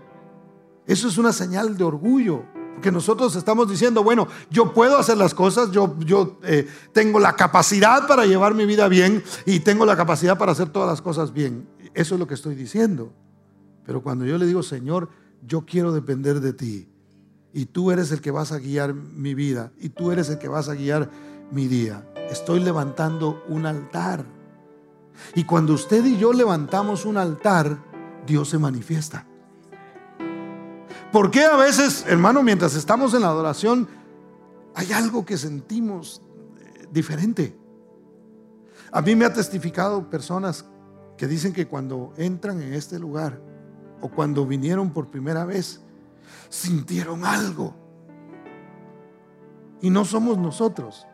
[0.88, 2.44] eso es una señal de orgullo.
[2.76, 7.34] Porque nosotros estamos diciendo, bueno, yo puedo hacer las cosas, yo, yo eh, tengo la
[7.36, 11.34] capacidad para llevar mi vida bien y tengo la capacidad para hacer todas las cosas
[11.34, 11.68] bien.
[11.94, 13.14] Eso es lo que estoy diciendo.
[13.86, 15.10] Pero cuando yo le digo, Señor,
[15.42, 16.90] yo quiero depender de ti
[17.54, 20.50] y tú eres el que vas a guiar mi vida y tú eres el que
[20.50, 21.10] vas a guiar
[21.52, 24.26] mi día, estoy levantando un altar.
[25.34, 27.78] Y cuando usted y yo levantamos un altar,
[28.28, 29.26] Dios se manifiesta.
[31.16, 33.88] ¿Por qué a veces, hermano, mientras estamos en la adoración,
[34.74, 36.22] hay algo que sentimos
[36.59, 37.57] eh, diferente?
[38.91, 40.66] A mí me ha testificado personas
[41.16, 43.41] que dicen que cuando entran en este lugar
[44.01, 45.80] o cuando vinieron por primera vez,
[46.49, 47.74] sintieron algo.
[49.80, 51.07] Y no somos nosotros.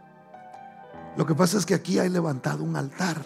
[1.16, 3.24] Lo que pasa es que aquí hay levantado un altar.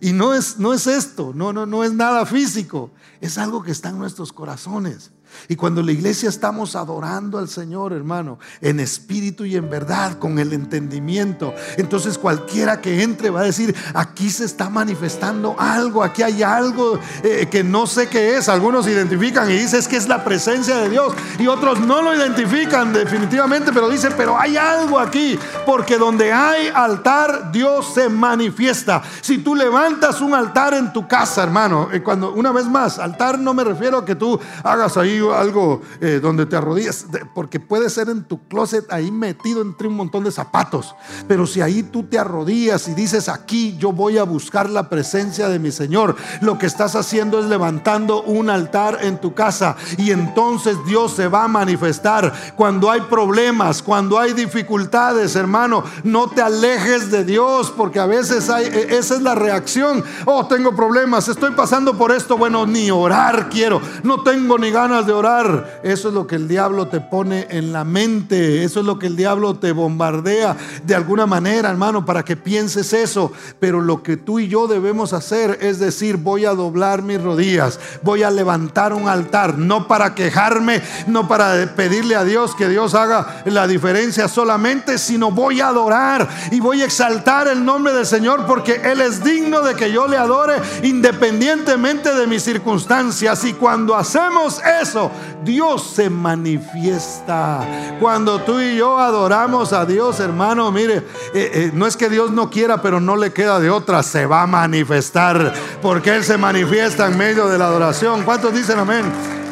[0.00, 2.90] Y no es, no es esto, no, no, no es nada físico,
[3.20, 5.12] es algo que está en nuestros corazones.
[5.48, 10.38] Y cuando la iglesia estamos adorando al Señor, hermano, en espíritu y en verdad, con
[10.38, 16.22] el entendimiento, entonces cualquiera que entre va a decir, aquí se está manifestando algo, aquí
[16.22, 18.48] hay algo eh, que no sé qué es.
[18.48, 22.14] Algunos identifican y dicen es que es la presencia de Dios y otros no lo
[22.14, 29.02] identifican definitivamente, pero dicen, pero hay algo aquí, porque donde hay altar, Dios se manifiesta.
[29.20, 33.38] Si tú levantas un altar en tu casa, hermano, eh, cuando una vez más, altar
[33.38, 37.90] no me refiero a que tú hagas ahí algo eh, donde te arrodillas, porque puede
[37.90, 40.94] ser en tu closet ahí metido entre un montón de zapatos.
[41.26, 45.48] Pero si ahí tú te arrodillas y dices, aquí yo voy a buscar la presencia
[45.48, 50.10] de mi Señor, lo que estás haciendo es levantando un altar en tu casa y
[50.10, 52.32] entonces Dios se va a manifestar.
[52.56, 58.50] Cuando hay problemas, cuando hay dificultades, hermano, no te alejes de Dios, porque a veces
[58.50, 60.04] hay, e, esa es la reacción.
[60.24, 62.36] Oh, tengo problemas, estoy pasando por esto.
[62.36, 65.80] Bueno, ni orar quiero, no tengo ni ganas de orar.
[65.82, 68.62] Eso es lo que el diablo te pone en la mente.
[68.62, 72.92] Eso es lo que el diablo te bombardea de alguna manera, hermano, para que pienses
[72.92, 73.32] eso.
[73.58, 77.80] Pero lo que tú y yo debemos hacer es decir, voy a doblar mis rodillas,
[78.02, 82.94] voy a levantar un altar, no para quejarme, no para pedirle a Dios que Dios
[82.94, 88.06] haga la diferencia solamente, sino voy a adorar y voy a exaltar el nombre del
[88.06, 93.44] Señor porque Él es digno de que yo le adore independientemente de mis circunstancias.
[93.44, 94.97] Y cuando hacemos eso,
[95.44, 97.96] Dios se manifiesta.
[98.00, 100.98] Cuando tú y yo adoramos a Dios, hermano, mire,
[101.34, 104.26] eh, eh, no es que Dios no quiera, pero no le queda de otra, se
[104.26, 108.22] va a manifestar, porque Él se manifiesta en medio de la adoración.
[108.24, 109.04] ¿Cuántos dicen amén?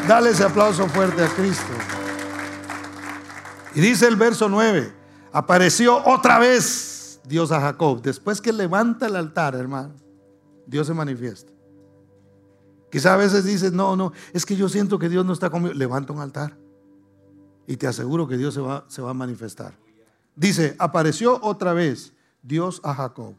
[0.07, 1.73] Dale ese aplauso fuerte a Cristo.
[3.75, 4.93] Y dice el verso 9,
[5.33, 8.01] apareció otra vez Dios a Jacob.
[8.01, 9.95] Después que levanta el altar, hermano,
[10.67, 11.56] Dios se manifiesta.
[12.97, 15.75] Quizá a veces dices, no, no, es que yo siento que Dios no está conmigo.
[15.75, 16.57] Levanta un altar
[17.67, 19.77] y te aseguro que Dios se va, se va a manifestar.
[20.35, 23.35] Dice, apareció otra vez Dios a Jacob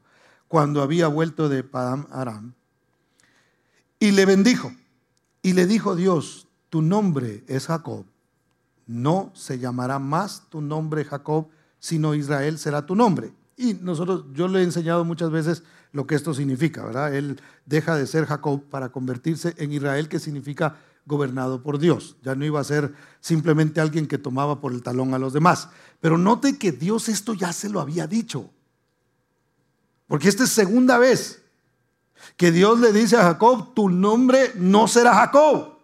[0.48, 2.54] cuando había vuelto de Padam Aram
[3.98, 4.72] y le bendijo.
[5.42, 8.06] Y le dijo Dios, tu nombre es Jacob.
[8.86, 11.48] No se llamará más tu nombre Jacob,
[11.80, 13.34] sino Israel será tu nombre.
[13.56, 17.16] Y nosotros, yo le he enseñado muchas veces lo que esto significa, ¿verdad?
[17.16, 22.18] Él deja de ser Jacob para convertirse en Israel, que significa gobernado por Dios.
[22.22, 25.70] Ya no iba a ser simplemente alguien que tomaba por el talón a los demás.
[26.02, 28.52] Pero note que Dios esto ya se lo había dicho.
[30.08, 31.42] Porque esta es segunda vez
[32.36, 35.78] que Dios le dice a Jacob, tu nombre no será Jacob,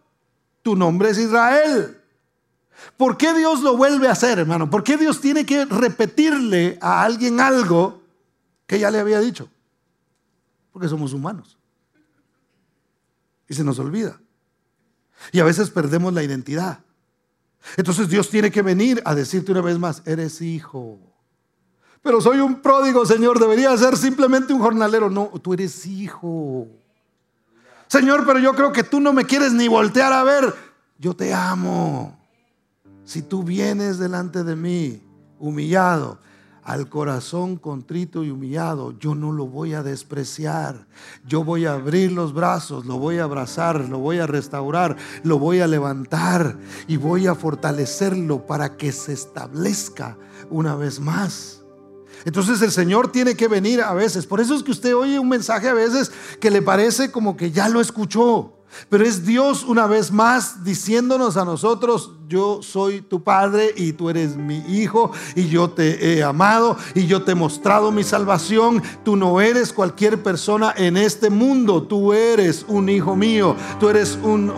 [0.62, 2.00] tu nombre es Israel.
[2.98, 4.70] ¿Por qué Dios lo vuelve a hacer, hermano?
[4.70, 8.02] ¿Por qué Dios tiene que repetirle a alguien algo
[8.66, 9.50] que ya le había dicho?
[10.74, 11.58] Porque somos humanos.
[13.48, 14.20] Y se nos olvida.
[15.32, 16.80] Y a veces perdemos la identidad.
[17.78, 21.00] Entonces Dios tiene que venir a decirte una vez más, eres hijo.
[22.02, 25.10] Pero soy un pródigo, Señor, debería ser simplemente un jornalero.
[25.10, 26.68] No, tú eres hijo.
[27.88, 30.54] Señor, pero yo creo que tú no me quieres ni voltear a ver.
[30.98, 32.20] Yo te amo.
[33.06, 35.02] Si tú vienes delante de mí
[35.40, 36.20] humillado,
[36.64, 40.88] al corazón contrito y humillado, yo no lo voy a despreciar.
[41.26, 45.40] Yo voy a abrir los brazos, lo voy a abrazar, lo voy a restaurar, lo
[45.40, 46.58] voy a levantar
[46.88, 50.18] y voy a fortalecerlo para que se establezca
[50.50, 51.64] una vez más.
[52.26, 54.26] Entonces el Señor tiene que venir a veces.
[54.26, 57.52] Por eso es que usted oye un mensaje a veces que le parece como que
[57.52, 58.54] ya lo escuchó.
[58.90, 64.10] Pero es Dios una vez más diciéndonos a nosotros, yo soy tu padre y tú
[64.10, 68.82] eres mi hijo y yo te he amado y yo te he mostrado mi salvación.
[69.04, 74.18] Tú no eres cualquier persona en este mundo, tú eres un hijo mío, tú eres
[74.24, 74.52] un,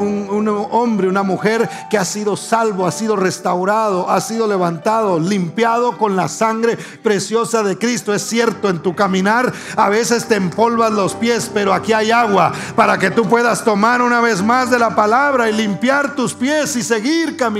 [0.71, 6.15] hombre, una mujer que ha sido salvo, ha sido restaurado, ha sido levantado, limpiado con
[6.15, 8.13] la sangre preciosa de Cristo.
[8.13, 12.53] Es cierto, en tu caminar a veces te empolvas los pies, pero aquí hay agua
[12.75, 16.75] para que tú puedas tomar una vez más de la palabra y limpiar tus pies
[16.75, 17.54] y seguir caminando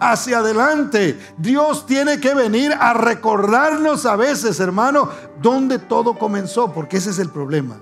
[0.00, 1.18] hacia adelante.
[1.38, 5.08] Dios tiene que venir a recordarnos a veces, hermano,
[5.42, 7.80] dónde todo comenzó, porque ese es el problema.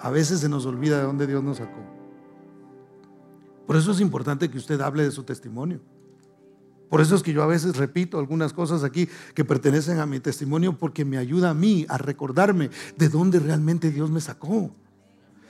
[0.00, 1.80] A veces se nos olvida de dónde Dios nos sacó.
[3.66, 5.80] Por eso es importante que usted hable de su testimonio.
[6.88, 10.20] Por eso es que yo a veces repito algunas cosas aquí que pertenecen a mi
[10.20, 14.70] testimonio porque me ayuda a mí a recordarme de dónde realmente Dios me sacó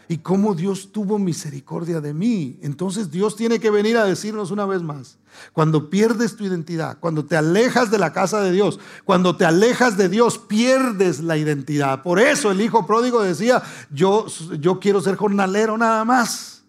[0.08, 2.58] y cómo Dios tuvo misericordia de mí.
[2.62, 5.18] Entonces Dios tiene que venir a decirnos una vez más,
[5.52, 9.96] cuando pierdes tu identidad, cuando te alejas de la casa de Dios, cuando te alejas
[9.96, 12.02] de Dios, pierdes la identidad.
[12.02, 14.26] Por eso el hijo pródigo decía, yo,
[14.58, 16.64] yo quiero ser jornalero nada más.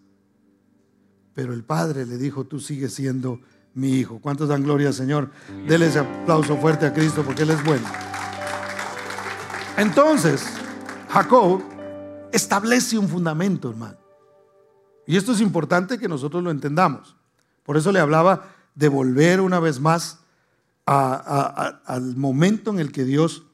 [1.34, 3.40] Pero el padre le dijo, tú sigues siendo
[3.74, 4.18] mi hijo.
[4.20, 5.30] ¿Cuántos dan gloria al Señor?
[5.68, 7.86] Dele ese aplauso fuerte a Cristo porque Él es bueno.
[9.76, 10.44] Entonces,
[11.08, 11.62] Jacob
[12.32, 13.98] establece un fundamento, hermano.
[15.06, 17.16] Y esto es importante que nosotros lo entendamos.
[17.64, 20.20] Por eso le hablaba de volver una vez más
[20.84, 23.44] al momento en el que Dios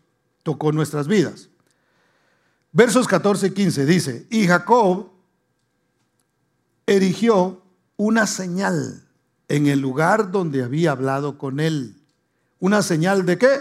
[0.42, 1.48] tocó nuestras vidas.
[2.72, 5.10] Versos 14 y 15 dice, y Jacob
[6.86, 7.62] erigió
[7.96, 9.04] una señal
[9.48, 11.96] en el lugar donde había hablado con él.
[12.58, 13.60] ¿Una señal de qué?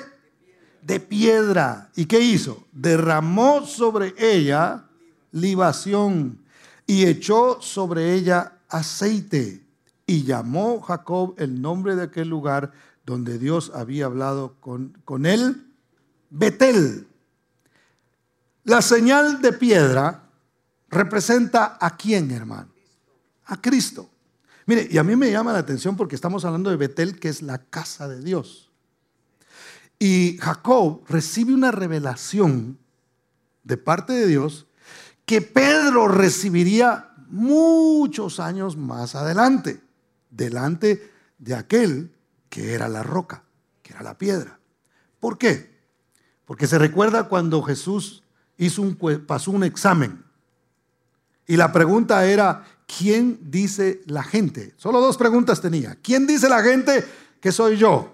[0.82, 1.92] De piedra.
[1.96, 2.66] ¿Y qué hizo?
[2.72, 4.86] Derramó sobre ella
[6.86, 9.66] y echó sobre ella aceite
[10.06, 12.72] y llamó Jacob el nombre de aquel lugar
[13.06, 15.68] donde Dios había hablado con, con él,
[16.30, 17.08] Betel.
[18.64, 20.30] La señal de piedra
[20.90, 22.72] representa a quién, hermano?
[23.46, 24.10] A Cristo.
[24.66, 27.42] Mire, y a mí me llama la atención porque estamos hablando de Betel, que es
[27.42, 28.72] la casa de Dios.
[30.00, 32.78] Y Jacob recibe una revelación
[33.64, 34.68] de parte de Dios
[35.26, 39.82] que Pedro recibiría muchos años más adelante,
[40.30, 42.12] delante de aquel
[42.50, 43.44] que era la roca,
[43.82, 44.60] que era la piedra.
[45.20, 45.74] ¿Por qué?
[46.46, 48.24] Porque se recuerda cuando Jesús
[48.58, 48.96] hizo un,
[49.26, 50.24] pasó un examen
[51.46, 54.74] y la pregunta era, ¿quién dice la gente?
[54.78, 55.96] Solo dos preguntas tenía.
[56.02, 57.04] ¿Quién dice la gente
[57.42, 58.14] que soy yo?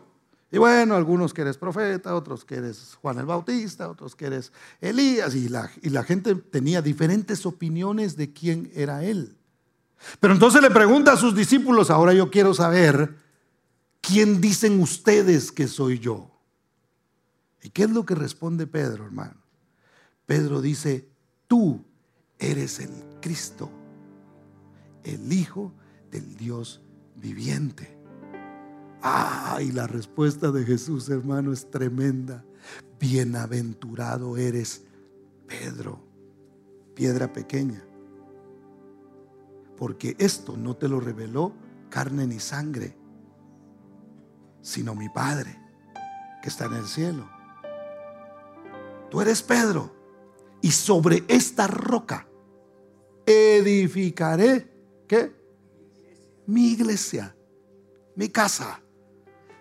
[0.52, 4.52] Y bueno, algunos que eres profeta, otros que eres Juan el Bautista, otros que eres
[4.82, 9.38] Elías, y la, y la gente tenía diferentes opiniones de quién era él.
[10.20, 13.16] Pero entonces le pregunta a sus discípulos, ahora yo quiero saber,
[14.02, 16.32] ¿quién dicen ustedes que soy yo?
[17.62, 19.36] ¿Y qué es lo que responde Pedro, hermano?
[20.26, 21.10] Pedro dice,
[21.47, 21.86] tú
[22.39, 22.91] eres el
[23.22, 23.70] Cristo,
[25.04, 25.74] el Hijo
[26.10, 26.82] del Dios
[27.16, 27.99] viviente.
[29.02, 32.43] Ah, y la respuesta de Jesús, hermano, es tremenda.
[33.00, 34.84] Bienaventurado eres,
[35.47, 36.02] Pedro,
[36.95, 37.82] piedra pequeña.
[39.78, 41.54] Porque esto no te lo reveló
[41.89, 42.97] carne ni sangre,
[44.62, 45.58] sino mi Padre
[46.41, 47.30] que está en el cielo.
[49.10, 49.95] Tú eres Pedro,
[50.62, 52.28] y sobre esta roca
[53.26, 54.70] edificaré,
[55.08, 55.34] ¿qué?
[56.45, 57.36] Mi iglesia,
[58.16, 58.82] mi casa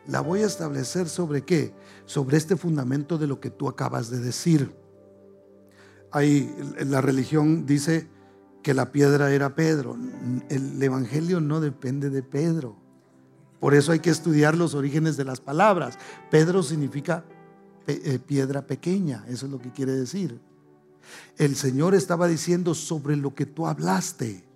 [0.09, 1.75] la voy a establecer sobre qué?
[2.07, 4.75] Sobre este fundamento de lo que tú acabas de decir.
[6.11, 6.51] Hay,
[6.87, 8.09] la religión dice
[8.63, 9.99] que la piedra era Pedro.
[10.49, 12.77] El Evangelio no depende de Pedro.
[13.61, 15.99] Por eso hay que estudiar los orígenes de las palabras.
[16.31, 17.25] Pedro significa
[17.87, 20.41] eh, piedra pequeña, eso es lo que quiere decir.
[21.37, 24.48] El Señor estaba diciendo sobre lo que tú hablaste,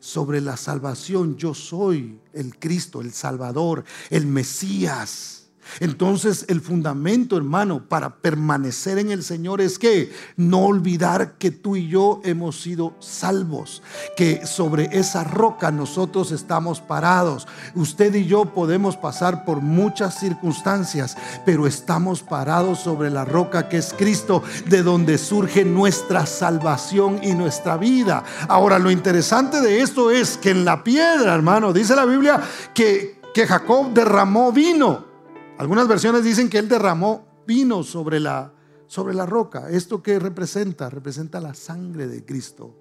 [0.00, 1.36] sobre la salvación.
[1.36, 5.43] Yo soy el Cristo, el Salvador, el Mesías.
[5.80, 11.76] Entonces el fundamento, hermano, para permanecer en el Señor es que no olvidar que tú
[11.76, 13.82] y yo hemos sido salvos,
[14.16, 17.46] que sobre esa roca nosotros estamos parados.
[17.74, 23.78] Usted y yo podemos pasar por muchas circunstancias, pero estamos parados sobre la roca que
[23.78, 28.24] es Cristo, de donde surge nuestra salvación y nuestra vida.
[28.48, 32.40] Ahora, lo interesante de esto es que en la piedra, hermano, dice la Biblia
[32.72, 35.13] que, que Jacob derramó vino.
[35.58, 38.52] Algunas versiones dicen que él derramó vino sobre la,
[38.86, 39.70] sobre la roca.
[39.70, 40.90] ¿Esto qué representa?
[40.90, 42.74] Representa la sangre de Cristo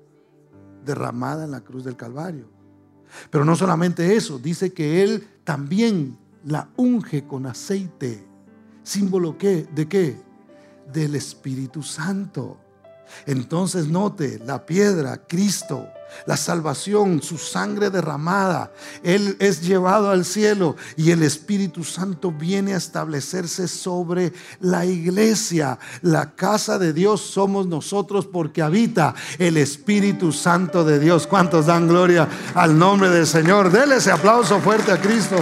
[0.83, 2.49] derramada en la cruz del Calvario.
[3.29, 8.25] Pero no solamente eso, dice que él también la unge con aceite.
[8.81, 9.67] ¿Símbolo qué?
[9.73, 10.17] ¿De qué?
[10.91, 12.57] Del Espíritu Santo.
[13.25, 15.87] Entonces note, la piedra, Cristo,
[16.25, 18.71] la salvación, su sangre derramada.
[19.03, 25.79] Él es llevado al cielo y el Espíritu Santo viene a establecerse sobre la iglesia.
[26.01, 31.27] La casa de Dios somos nosotros porque habita el Espíritu Santo de Dios.
[31.27, 33.71] ¿Cuántos dan gloria al nombre del Señor?
[33.71, 35.35] Dele ese aplauso fuerte a Cristo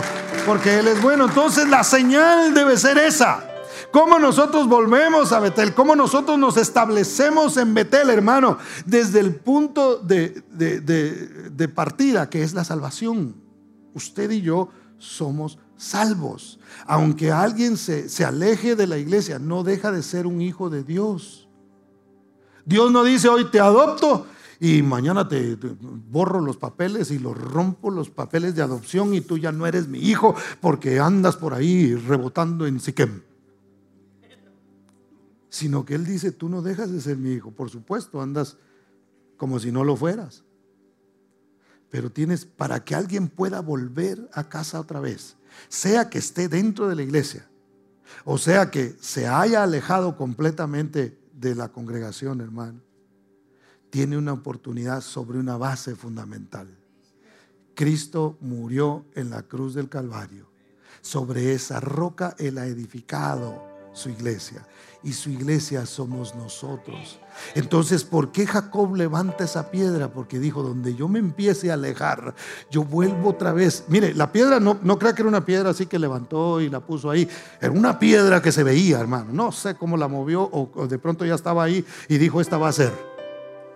[0.46, 1.26] porque Él es bueno.
[1.26, 3.51] Entonces la señal debe ser esa.
[3.92, 5.74] ¿Cómo nosotros volvemos a Betel?
[5.74, 8.58] ¿Cómo nosotros nos establecemos en Betel, hermano?
[8.86, 13.36] Desde el punto de, partida, que es la salvación.
[13.94, 16.60] Usted y yo somos salvos.
[16.86, 20.84] Aunque alguien se, se aleje de la iglesia, no deja de ser un hijo de
[20.84, 21.50] Dios.
[22.64, 24.28] Dios no dice hoy te adopto
[24.60, 29.40] y mañana te, borro los papeles y los rompo los papeles de adopción y tú
[29.40, 33.22] ya no eres mi hijo porque andas por ahí rebotando en Siquem
[35.52, 37.52] sino que Él dice, tú no dejas de ser mi hijo.
[37.52, 38.56] Por supuesto, andas
[39.36, 40.46] como si no lo fueras.
[41.90, 45.36] Pero tienes, para que alguien pueda volver a casa otra vez,
[45.68, 47.50] sea que esté dentro de la iglesia,
[48.24, 52.80] o sea que se haya alejado completamente de la congregación, hermano,
[53.90, 56.70] tiene una oportunidad sobre una base fundamental.
[57.76, 60.50] Cristo murió en la cruz del Calvario.
[61.02, 64.66] Sobre esa roca Él ha edificado su iglesia
[65.04, 67.20] y su iglesia somos nosotros.
[67.56, 70.14] Entonces, ¿por qué Jacob levanta esa piedra?
[70.14, 72.36] Porque dijo, donde yo me empiece a alejar,
[72.70, 73.86] yo vuelvo otra vez.
[73.88, 76.80] Mire, la piedra no, no crea que era una piedra así que levantó y la
[76.82, 77.28] puso ahí.
[77.60, 79.32] Era una piedra que se veía, hermano.
[79.34, 82.70] No sé cómo la movió o de pronto ya estaba ahí y dijo, esta va
[82.70, 82.92] a ser.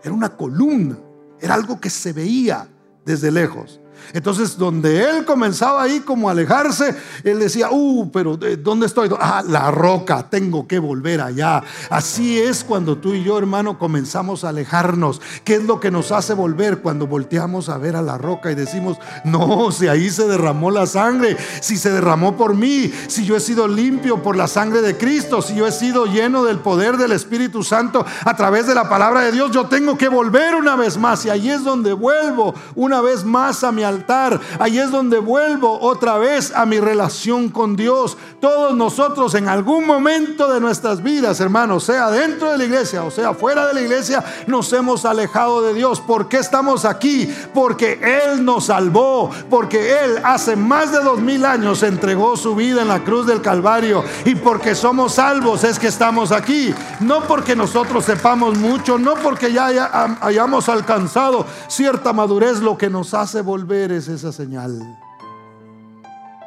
[0.03, 0.97] Era una columna,
[1.39, 2.67] era algo que se veía
[3.03, 3.79] desde lejos.
[4.13, 9.09] Entonces, donde él comenzaba ahí como a alejarse, él decía, uh, pero eh, ¿dónde estoy?
[9.19, 11.63] Ah, la roca, tengo que volver allá.
[11.89, 15.21] Así es cuando tú y yo, hermano, comenzamos a alejarnos.
[15.43, 18.55] ¿Qué es lo que nos hace volver cuando volteamos a ver a la roca y
[18.55, 23.35] decimos, no, si ahí se derramó la sangre, si se derramó por mí, si yo
[23.35, 26.97] he sido limpio por la sangre de Cristo, si yo he sido lleno del poder
[26.97, 30.75] del Espíritu Santo a través de la palabra de Dios, yo tengo que volver una
[30.75, 31.25] vez más.
[31.25, 34.39] Y ahí es donde vuelvo una vez más a mi altar.
[34.59, 38.17] Ahí es donde vuelvo otra vez a mi relación con Dios.
[38.45, 43.09] Todos nosotros en algún momento de nuestras vidas, hermanos, sea dentro de la iglesia o
[43.09, 45.99] sea fuera de la iglesia, nos hemos alejado de Dios.
[45.99, 47.27] ¿Por qué estamos aquí?
[47.55, 52.83] Porque Él nos salvó, porque Él hace más de dos mil años entregó su vida
[52.83, 56.71] en la cruz del Calvario y porque somos salvos es que estamos aquí.
[56.99, 63.15] No porque nosotros sepamos mucho, no porque ya hayamos alcanzado cierta madurez, lo que nos
[63.15, 65.04] hace volver es esa señal.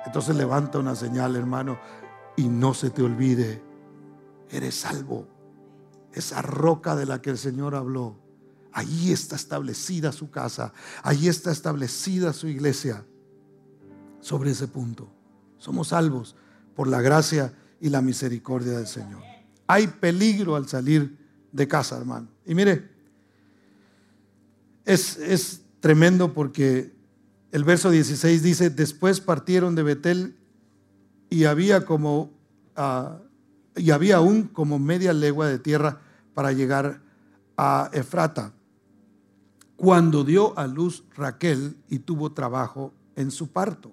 [0.08, 1.78] Entonces levanta una señal, hermano,
[2.34, 3.62] y no se te olvide,
[4.48, 5.28] eres salvo.
[6.14, 8.18] Esa roca de la que el Señor habló,
[8.72, 13.04] ahí está establecida su casa, ahí está establecida su iglesia.
[14.20, 15.12] Sobre ese punto,
[15.58, 16.36] somos salvos
[16.74, 19.20] por la gracia y la misericordia del Señor.
[19.66, 21.18] Hay peligro al salir
[21.52, 22.28] de casa, hermano.
[22.46, 22.90] Y mire,
[24.86, 26.97] es, es tremendo porque
[27.50, 30.36] el verso 16 dice, después partieron de Betel
[31.30, 32.30] y había como,
[32.76, 33.18] ah,
[33.76, 36.00] y había aún como media legua de tierra
[36.34, 37.00] para llegar
[37.56, 38.52] a Efrata.
[39.76, 43.92] Cuando dio a luz Raquel y tuvo trabajo en su parto.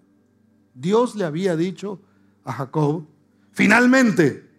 [0.73, 2.01] Dios le había dicho
[2.43, 3.05] a Jacob,
[3.51, 4.49] finalmente,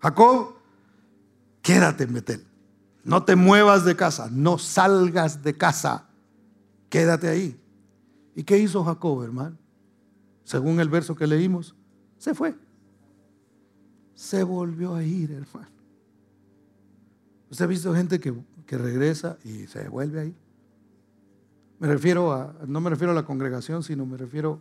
[0.00, 0.54] Jacob,
[1.62, 2.46] quédate en Betel.
[3.04, 6.08] No te muevas de casa, no salgas de casa,
[6.90, 7.58] quédate ahí.
[8.38, 9.58] ¿Y qué hizo Jacob, hermano?
[10.44, 11.74] Según el verso que leímos,
[12.18, 12.54] se fue.
[14.14, 15.66] Se volvió a ir, hermano.
[17.50, 18.32] ¿Usted ha visto gente que,
[18.78, 20.36] regresa y se vuelve a ir?
[21.80, 24.60] Me refiero a, no me refiero a la congregación, sino me refiero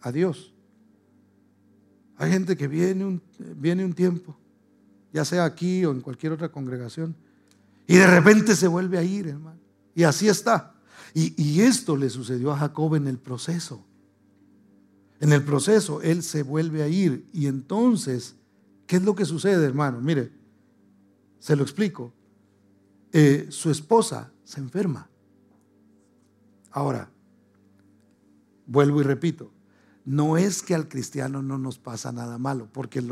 [0.00, 0.54] a Dios.
[2.16, 3.20] Hay gente que viene un,
[3.56, 4.34] viene un tiempo,
[5.12, 7.14] ya sea aquí o en cualquier otra congregación,
[7.86, 9.60] y de repente se vuelve a ir, hermano.
[9.94, 10.72] Y así está.
[11.14, 13.84] Y, esto le sucedió a Jacob en el proceso.
[15.20, 17.28] En el proceso, él se vuelve a ir.
[17.32, 18.36] Y entonces,
[18.86, 20.00] ¿qué es lo que sucede, hermano?
[20.00, 20.32] Mire,
[21.38, 22.12] se lo explico.
[23.12, 25.08] Eh, su esposa se enferma.
[26.70, 27.10] Ahora,
[28.66, 29.52] vuelvo y repito,
[30.06, 33.04] no es que al cristiano no nos pasa nada malo, porque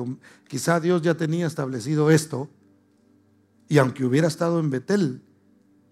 [0.48, 2.48] quizá Dios ya tenía establecido esto
[3.68, 5.22] y aunque hubiera estado en Betel,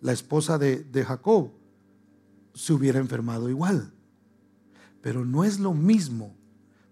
[0.01, 1.58] la esposa de Jacob
[2.55, 3.93] se hubiera enfermado igual.
[5.01, 6.37] Pero no es lo mismo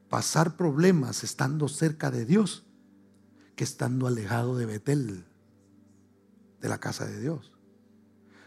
[0.09, 2.65] pasar problemas estando cerca de Dios
[3.55, 5.25] que estando alejado de Betel,
[6.61, 7.53] de la casa de Dios.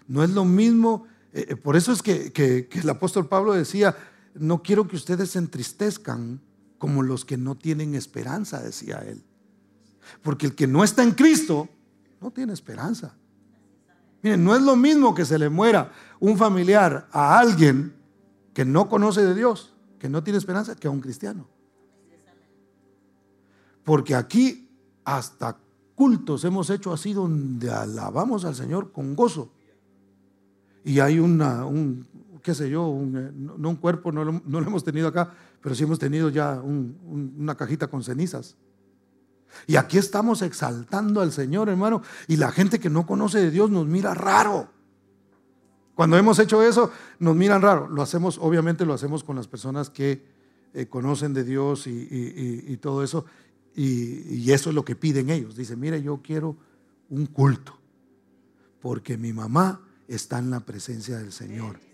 [0.08, 3.96] No es lo mismo, eh, eh, por eso es que, que el apóstol Pablo decía,
[4.34, 6.42] no quiero que ustedes se entristezcan
[6.78, 9.24] como los que no tienen esperanza, decía él.
[10.24, 11.70] Porque el que no está en Cristo
[12.22, 13.16] no tiene esperanza.
[14.22, 17.94] Miren, no es lo mismo que se le muera un familiar a alguien
[18.54, 21.48] que no conoce de Dios, que no tiene esperanza, que a un cristiano.
[23.84, 24.70] Porque aquí
[25.06, 25.58] hasta
[25.96, 29.52] cultos hemos hecho así donde alabamos al Señor con gozo.
[30.84, 32.08] Y hay una, un,
[32.42, 35.34] qué sé yo, un, eh, no un cuerpo, no lo, no lo, hemos tenido acá,
[35.62, 38.56] pero sí hemos tenido ya una cajita con cenizas.
[39.68, 42.02] Y aquí estamos exaltando al Señor, hermano.
[42.28, 44.70] Y la gente que no conoce de Dios nos mira raro.
[45.96, 47.90] Cuando hemos hecho eso, nos miran raro.
[47.90, 50.24] Lo hacemos, obviamente lo hacemos con las personas que
[50.74, 53.26] eh, conocen de Dios y, todo eso.
[53.76, 55.56] Y, eso es lo que piden ellos.
[55.56, 56.56] Dicen, mire, yo quiero
[57.10, 57.78] un culto.
[58.82, 61.89] Porque mi mamá está en la presencia del Señor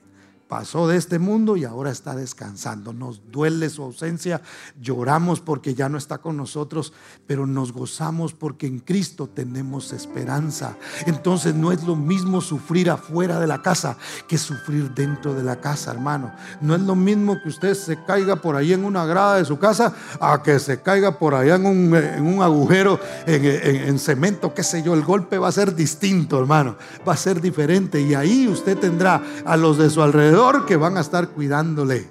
[0.48, 2.93] pasó de este mundo y ahora está descansando.
[2.93, 4.41] Nos duele su ausencia,
[4.80, 6.93] lloramos porque ya no está con nosotros,
[7.26, 10.78] pero nos gozamos porque en Cristo tenemos esperanza.
[11.06, 15.60] Entonces no es lo mismo sufrir afuera de la casa que sufrir dentro de la
[15.60, 16.32] casa, hermano.
[16.62, 19.58] No es lo mismo que usted se caiga por ahí en una grada de su
[19.58, 24.93] casa a que se caiga por allá en un, agujero, en cemento, qué sé yo.
[24.93, 26.78] El golpe va a ser distinto, hermano.
[27.08, 30.35] Va a ser diferente y ahí usted tendrá a los de su alrededor
[30.66, 32.10] que van a estar cuidándole.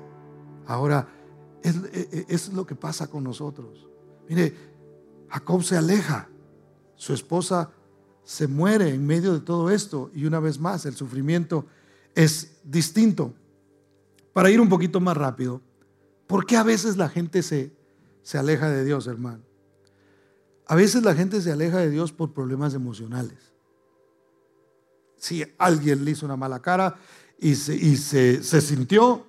[0.66, 1.08] Ahora,
[1.62, 1.76] es,
[2.28, 3.88] es lo que pasa con nosotros.
[4.28, 4.54] Mire,
[5.28, 6.28] Jacob se aleja,
[6.94, 7.70] su esposa
[8.22, 11.66] se muere en medio de todo esto y una vez más el sufrimiento
[12.14, 13.34] es distinto.
[14.32, 15.60] Para ir un poquito más rápido,
[16.26, 17.72] ¿por qué a veces la gente se,
[18.22, 19.42] se aleja de Dios, hermano?
[20.66, 23.52] A veces la gente se aleja de Dios por problemas emocionales.
[25.16, 26.96] Si alguien le hizo una mala cara,
[27.44, 27.56] y
[27.96, 29.26] se, sintió,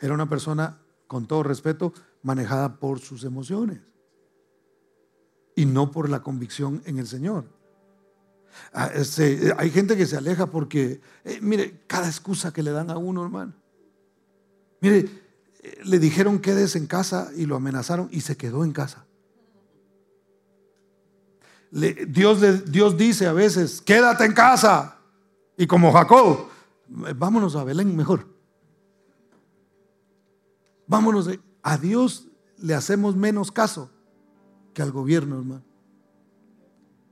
[0.00, 3.80] era una persona, con todo respeto, manejada por sus emociones
[5.54, 7.44] y no por la convicción en el Señor.
[8.72, 8.90] Ah,
[9.58, 13.22] hay gente que se aleja porque, eh, mire, cada excusa que le dan a uno,
[13.22, 13.52] hermano.
[14.80, 15.10] Mire,
[15.60, 19.04] eh, le dijeron quédese en casa y lo amenazaron y se quedó en casa.
[21.70, 22.40] Dios,
[22.72, 24.96] Dios dice a veces, quédate en casa.
[25.58, 26.47] Y como Jacob,
[26.88, 28.26] vámonos a Belén mejor.
[30.86, 31.28] Vámonos,
[31.62, 32.28] a Dios
[32.58, 33.90] le hacemos menos caso
[34.72, 35.64] que al gobierno, hermano.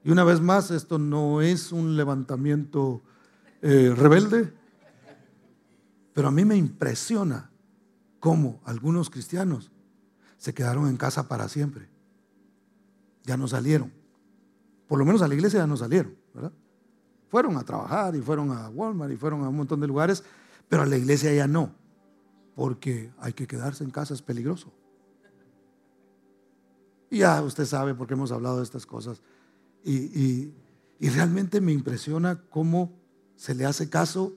[0.03, 3.03] Y una vez más, esto no es un levantamiento
[3.61, 4.53] eh, rebelde,
[6.14, 7.51] pero a mí me impresiona
[8.20, 9.70] cómo algunos cristianos
[10.39, 11.89] se quedaron en casa para siempre.
[13.24, 13.93] Ya no salieron.
[14.87, 16.53] Por lo menos a la iglesia ya no salieron, ¿verdad?
[17.37, 20.24] Fueron a trabajar y fueron a Walmart y fueron a un montón de lugares,
[20.70, 21.70] pero a la iglesia ya no,
[22.55, 24.72] porque hay que quedarse en casa, es peligroso.
[27.11, 29.20] Y ya usted sabe por qué hemos hablado de estas cosas.
[29.84, 30.51] Y,
[30.99, 32.95] y realmente me impresiona cómo
[33.37, 34.32] se le hace caso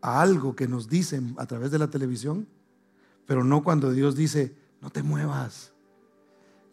[0.00, 2.46] a algo que nos dicen a través de la televisión,
[3.26, 5.72] pero no cuando Dios dice, no te muevas,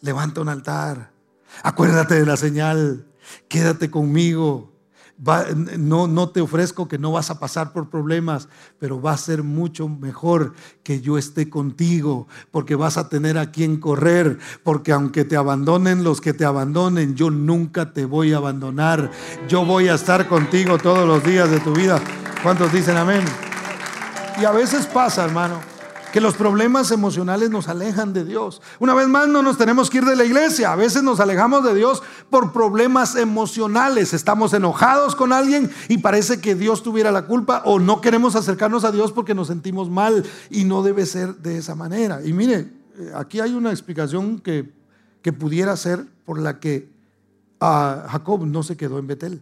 [0.02, 1.12] levanta un altar,
[1.64, 3.08] acuérdate de la señal,
[3.48, 4.72] quédate conmigo,
[5.78, 8.48] no, no te ofrezco que no vas a pasar por problemas,
[8.80, 10.54] pero va a ser mucho mejor
[10.84, 16.04] que yo esté contigo, porque vas a tener a quien correr, porque aunque te abandonen
[16.04, 19.12] los que te abandonen, yo nunca te voy a abandonar.
[19.48, 22.02] Yo voy a estar contigo todos los días de tu vida.
[22.42, 23.24] ¿Cuántos dicen amén?
[24.42, 25.81] Y a veces pasa, hermano
[26.12, 28.62] que los problemas emocionales nos alejan de Dios.
[28.80, 30.72] Una vez más, no nos tenemos que ir de la iglesia.
[30.72, 34.14] A veces nos alejamos de Dios por problemas emocionales.
[34.14, 38.84] Estamos enojados con alguien y parece que Dios tuviera la culpa o no queremos acercarnos
[38.84, 42.22] a Dios porque nos sentimos mal y no debe ser de esa manera.
[42.24, 44.72] Y mire, eh, aquí hay una explicación que,
[45.22, 46.90] que pudiera ser por la que
[47.60, 49.42] ah, Jacob no se quedó en Betel.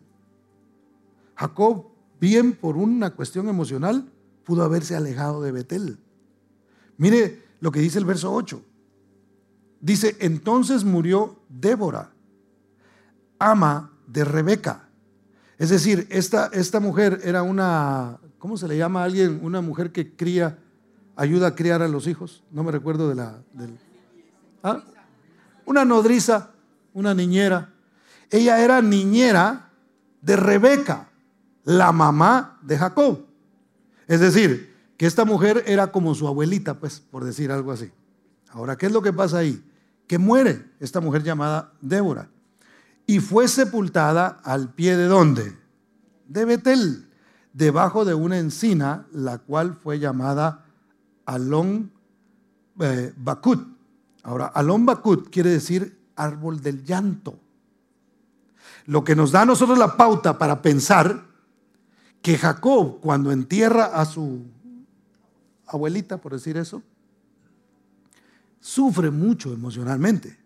[1.36, 1.86] Jacob,
[2.20, 4.10] bien por una cuestión emocional,
[4.44, 5.98] pudo haberse alejado de Betel.
[7.00, 8.62] Mire lo que dice el verso 8.
[9.80, 12.12] Dice, entonces murió Débora,
[13.40, 14.90] ama de Rebeca.
[15.58, 19.40] Es decir, esta, esta mujer era una, ¿cómo se le llama a alguien?
[19.42, 20.60] Una mujer que cría,
[21.16, 22.44] ayuda a criar a los hijos.
[22.52, 23.42] No me recuerdo de la...
[24.64, 24.84] ¿ah?
[25.66, 26.52] Una nodriza,
[26.94, 27.74] una niñera.
[28.30, 29.70] Ella era niñera
[30.22, 31.10] de Rebeca,
[31.64, 33.26] la mamá de Jacob.
[34.06, 34.69] Es decir,
[35.00, 37.90] que esta mujer era como su abuelita, pues, por decir algo así.
[38.50, 39.64] Ahora, ¿qué es lo que pasa ahí?
[40.08, 42.30] Que muere esta mujer llamada Débora
[43.06, 45.56] y fue sepultada al pie de dónde?
[46.28, 47.08] De Betel,
[47.54, 50.66] debajo de una encina, la cual fue llamada
[51.26, 51.94] Alon
[52.82, 53.70] eh, Bakut.
[54.24, 57.40] Ahora, Alon Bakut quiere decir árbol del llanto.
[58.86, 61.24] Lo que nos da a nosotros la pauta para pensar
[62.22, 64.59] que Jacob, cuando entierra a su
[65.70, 66.82] abuelita, por decir eso,
[68.60, 70.38] sufre mucho emocionalmente.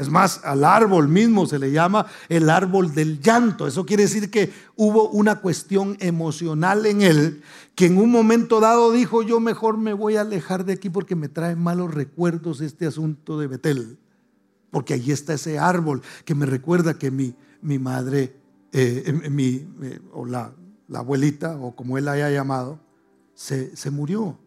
[0.00, 3.66] Es más, al árbol mismo se le llama el árbol del llanto.
[3.66, 7.42] Eso quiere decir que hubo una cuestión emocional en él
[7.74, 11.16] que en un momento dado dijo, yo mejor me voy a alejar de aquí porque
[11.16, 13.98] me trae malos recuerdos este asunto de Betel.
[14.70, 18.34] Porque allí está ese árbol que me recuerda que mi, mi madre,
[18.72, 20.54] eh, mi, eh, o la,
[20.94, 22.80] abuelita, o como él la haya llamado,
[23.34, 24.38] se, se murió.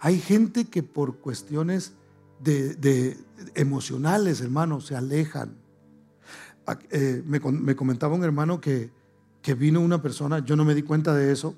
[0.00, 1.92] Hay gente que por cuestiones
[3.54, 5.56] emocionales, hermano, se alejan.
[6.66, 7.40] Ah, eh, me,
[7.76, 8.90] comentaba un hermano que,
[9.58, 11.54] vino una persona, yo no me di cuenta de eso,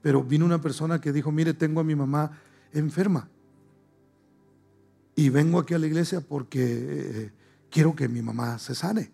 [0.00, 2.30] pero vino una persona que dijo, mire, tengo a mi mamá
[2.72, 3.28] enferma.
[5.14, 7.32] Y vengo aquí a la iglesia porque eh,
[7.70, 9.12] quiero que mi mamá se sane.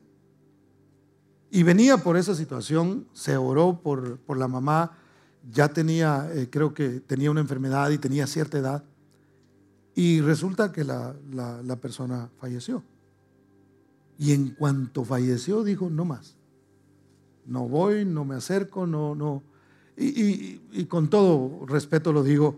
[1.50, 5.01] Y venía por esa situación, se oró por la mamá,
[5.50, 8.84] ya tenía, eh, creo que tenía una enfermedad y tenía cierta edad.
[9.94, 11.14] Y resulta que la,
[11.80, 12.82] persona falleció.
[14.18, 16.36] Y en cuanto falleció, dijo, no más.
[17.44, 19.42] No voy, no me acerco, no, no.
[19.96, 22.56] Y, con todo respeto lo digo,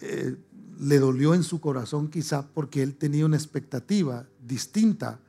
[0.00, 0.36] eh,
[0.80, 5.20] le dolió en su corazón quizá porque él tenía una expectativa distinta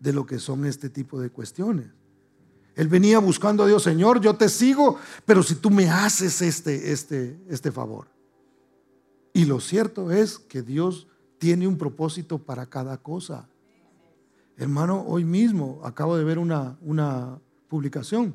[0.00, 1.86] de lo que son este tipo de cuestiones.
[2.74, 6.92] Él venía buscando a Dios, Señor, yo te sigo, pero si tú me haces este,
[6.92, 8.08] este, este favor.
[9.32, 11.06] Y lo cierto es que Dios
[11.38, 13.48] tiene un propósito para cada cosa.
[14.56, 18.34] Hermano, hoy mismo acabo de ver una, una publicación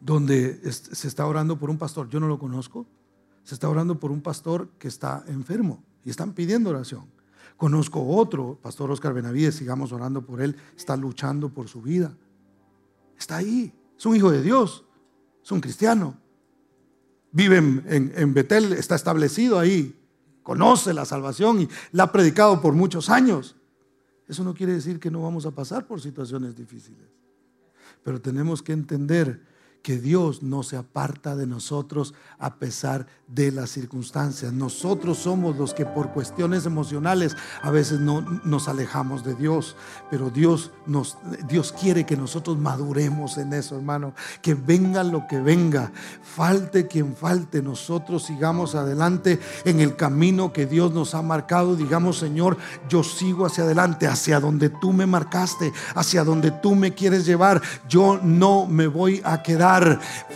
[0.00, 2.86] donde se está orando por un pastor, yo no lo conozco,
[3.42, 7.06] se está orando por un pastor que está enfermo y están pidiendo oración.
[7.56, 12.16] Conozco otro, pastor Oscar Benavides, sigamos orando por él, está luchando por su vida.
[13.28, 13.70] Está ahí.
[13.98, 14.86] Es un hijo de Dios.
[15.44, 16.16] Es un cristiano.
[17.30, 20.00] Vive en, Betel, está establecido ahí.
[20.42, 23.54] Conoce la salvación y la ha predicado por muchos años.
[24.28, 27.06] Eso no quiere decir que no vamos a pasar por situaciones difíciles.
[28.02, 29.44] Pero tenemos que entender
[29.88, 34.52] que Dios no se aparta de nosotros a pesar de las circunstancias.
[34.52, 39.76] Nosotros somos los que por cuestiones emocionales a veces no nos alejamos de Dios,
[40.10, 41.16] pero Dios nos
[41.48, 44.12] Dios quiere que nosotros maduremos en eso, hermano,
[44.42, 45.90] que venga lo que venga,
[46.22, 52.18] falte quien falte, nosotros sigamos adelante en el camino que Dios nos ha marcado, digamos,
[52.18, 52.58] Señor,
[52.90, 57.62] yo sigo hacia adelante, hacia donde tú me marcaste, hacia donde tú me quieres llevar.
[57.88, 59.77] Yo no me voy a quedar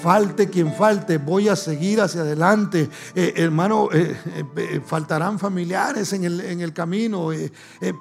[0.03, 2.88] falte quien falte, voy a seguir hacia adelante.
[3.14, 4.16] Eh, hermano, eh,
[4.57, 7.30] eh, faltarán familiares en el, en el camino,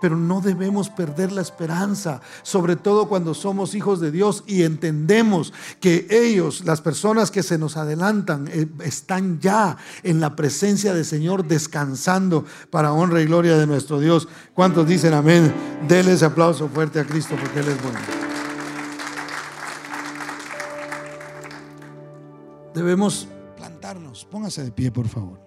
[0.01, 5.53] pero no debemos perder la esperanza, sobre todo cuando somos hijos de Dios y entendemos
[5.79, 8.49] que ellos, las personas que se nos adelantan,
[8.83, 14.27] están ya en la presencia del Señor descansando para honra y gloria de nuestro Dios.
[14.53, 15.53] ¿Cuántos dicen amén?
[15.87, 18.30] Denle ese aplauso fuerte a Cristo porque Él es bueno.
[22.73, 24.25] Debemos plantarnos.
[24.25, 25.39] Póngase de pie, por favor.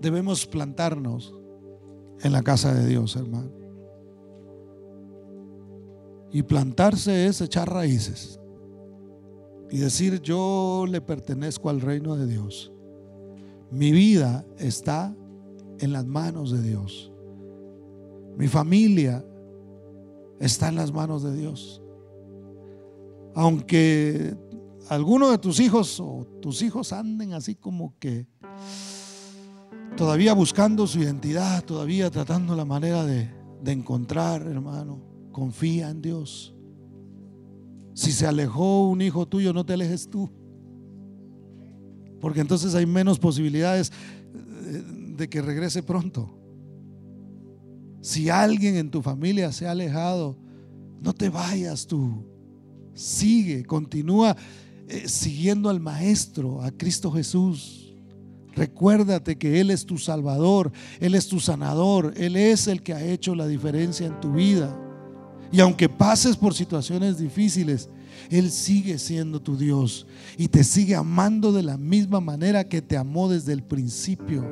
[0.00, 1.34] Debemos plantarnos
[2.20, 3.50] en la casa de Dios, hermano.
[6.30, 8.40] Y plantarse es echar raíces
[9.70, 12.72] y decir, yo le pertenezco al reino de Dios.
[13.70, 15.16] Mi vida está
[15.78, 17.12] en las manos de Dios.
[18.36, 19.24] Mi familia
[20.44, 21.82] está en las manos de Dios.
[23.34, 24.36] Aunque
[24.88, 28.26] alguno de tus hijos o tus hijos anden así como que
[29.96, 33.30] todavía buscando su identidad, todavía tratando la manera de,
[33.62, 35.00] de encontrar, hermano,
[35.32, 36.54] confía en Dios.
[37.94, 40.30] Si se alejó un hijo tuyo, no te alejes tú.
[42.20, 43.92] Porque entonces hay menos posibilidades
[44.34, 44.82] eh,
[45.16, 46.43] de que regrese pronto.
[48.04, 50.36] Si alguien en tu familia se ha alejado,
[51.00, 52.26] no te vayas tú.
[52.92, 54.36] Sigue, continúa
[54.86, 57.94] eh, siguiendo al Maestro, a Cristo Jesús.
[58.54, 63.02] Recuérdate que Él es tu Salvador, Él es tu sanador, Él es el que ha
[63.02, 64.78] hecho la diferencia en tu vida.
[65.50, 67.88] Y aunque pases por situaciones difíciles,
[68.28, 72.98] Él sigue siendo tu Dios y te sigue amando de la misma manera que te
[72.98, 74.44] amó desde el principio.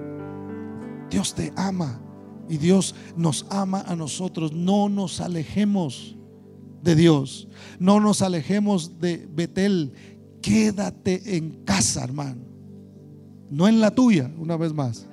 [1.11, 2.01] Dios te ama
[2.49, 4.53] y Dios nos ama a nosotros.
[4.53, 6.17] No nos alejemos
[6.83, 7.49] de Dios.
[7.79, 9.93] No nos alejemos de Betel.
[10.41, 12.43] Quédate en casa, hermano.
[13.51, 15.07] No en la tuya, una vez más.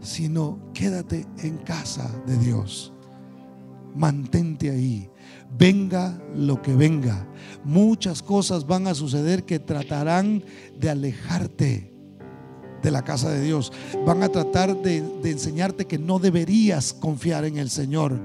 [0.00, 2.94] Sino quédate en casa de Dios
[3.94, 5.08] mantente ahí.
[5.56, 7.26] Venga lo que venga.
[7.64, 10.42] Muchas cosas van a suceder que tratarán
[10.78, 11.93] de alejarte
[12.84, 13.72] de la casa de Dios.
[14.06, 18.20] Van a tratar de, enseñarte que no deberías confiar en el Señor.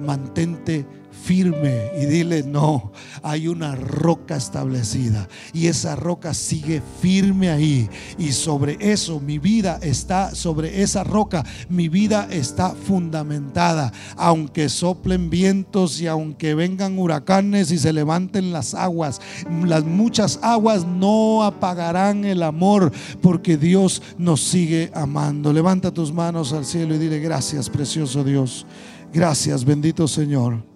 [0.00, 0.86] Mantente
[1.22, 2.92] firme y dile, no,
[3.22, 7.88] hay una roca establecida y esa roca sigue firme ahí
[8.18, 15.30] y sobre eso mi vida está, sobre esa roca mi vida está fundamentada, aunque soplen
[15.30, 19.20] vientos y aunque vengan huracanes y se levanten las aguas,
[19.64, 25.52] las muchas aguas no apagarán el amor porque Dios nos sigue amando.
[25.52, 28.66] Levanta tus manos al cielo y dile gracias, precioso Dios.
[29.12, 30.67] Gracias, bendito Señor.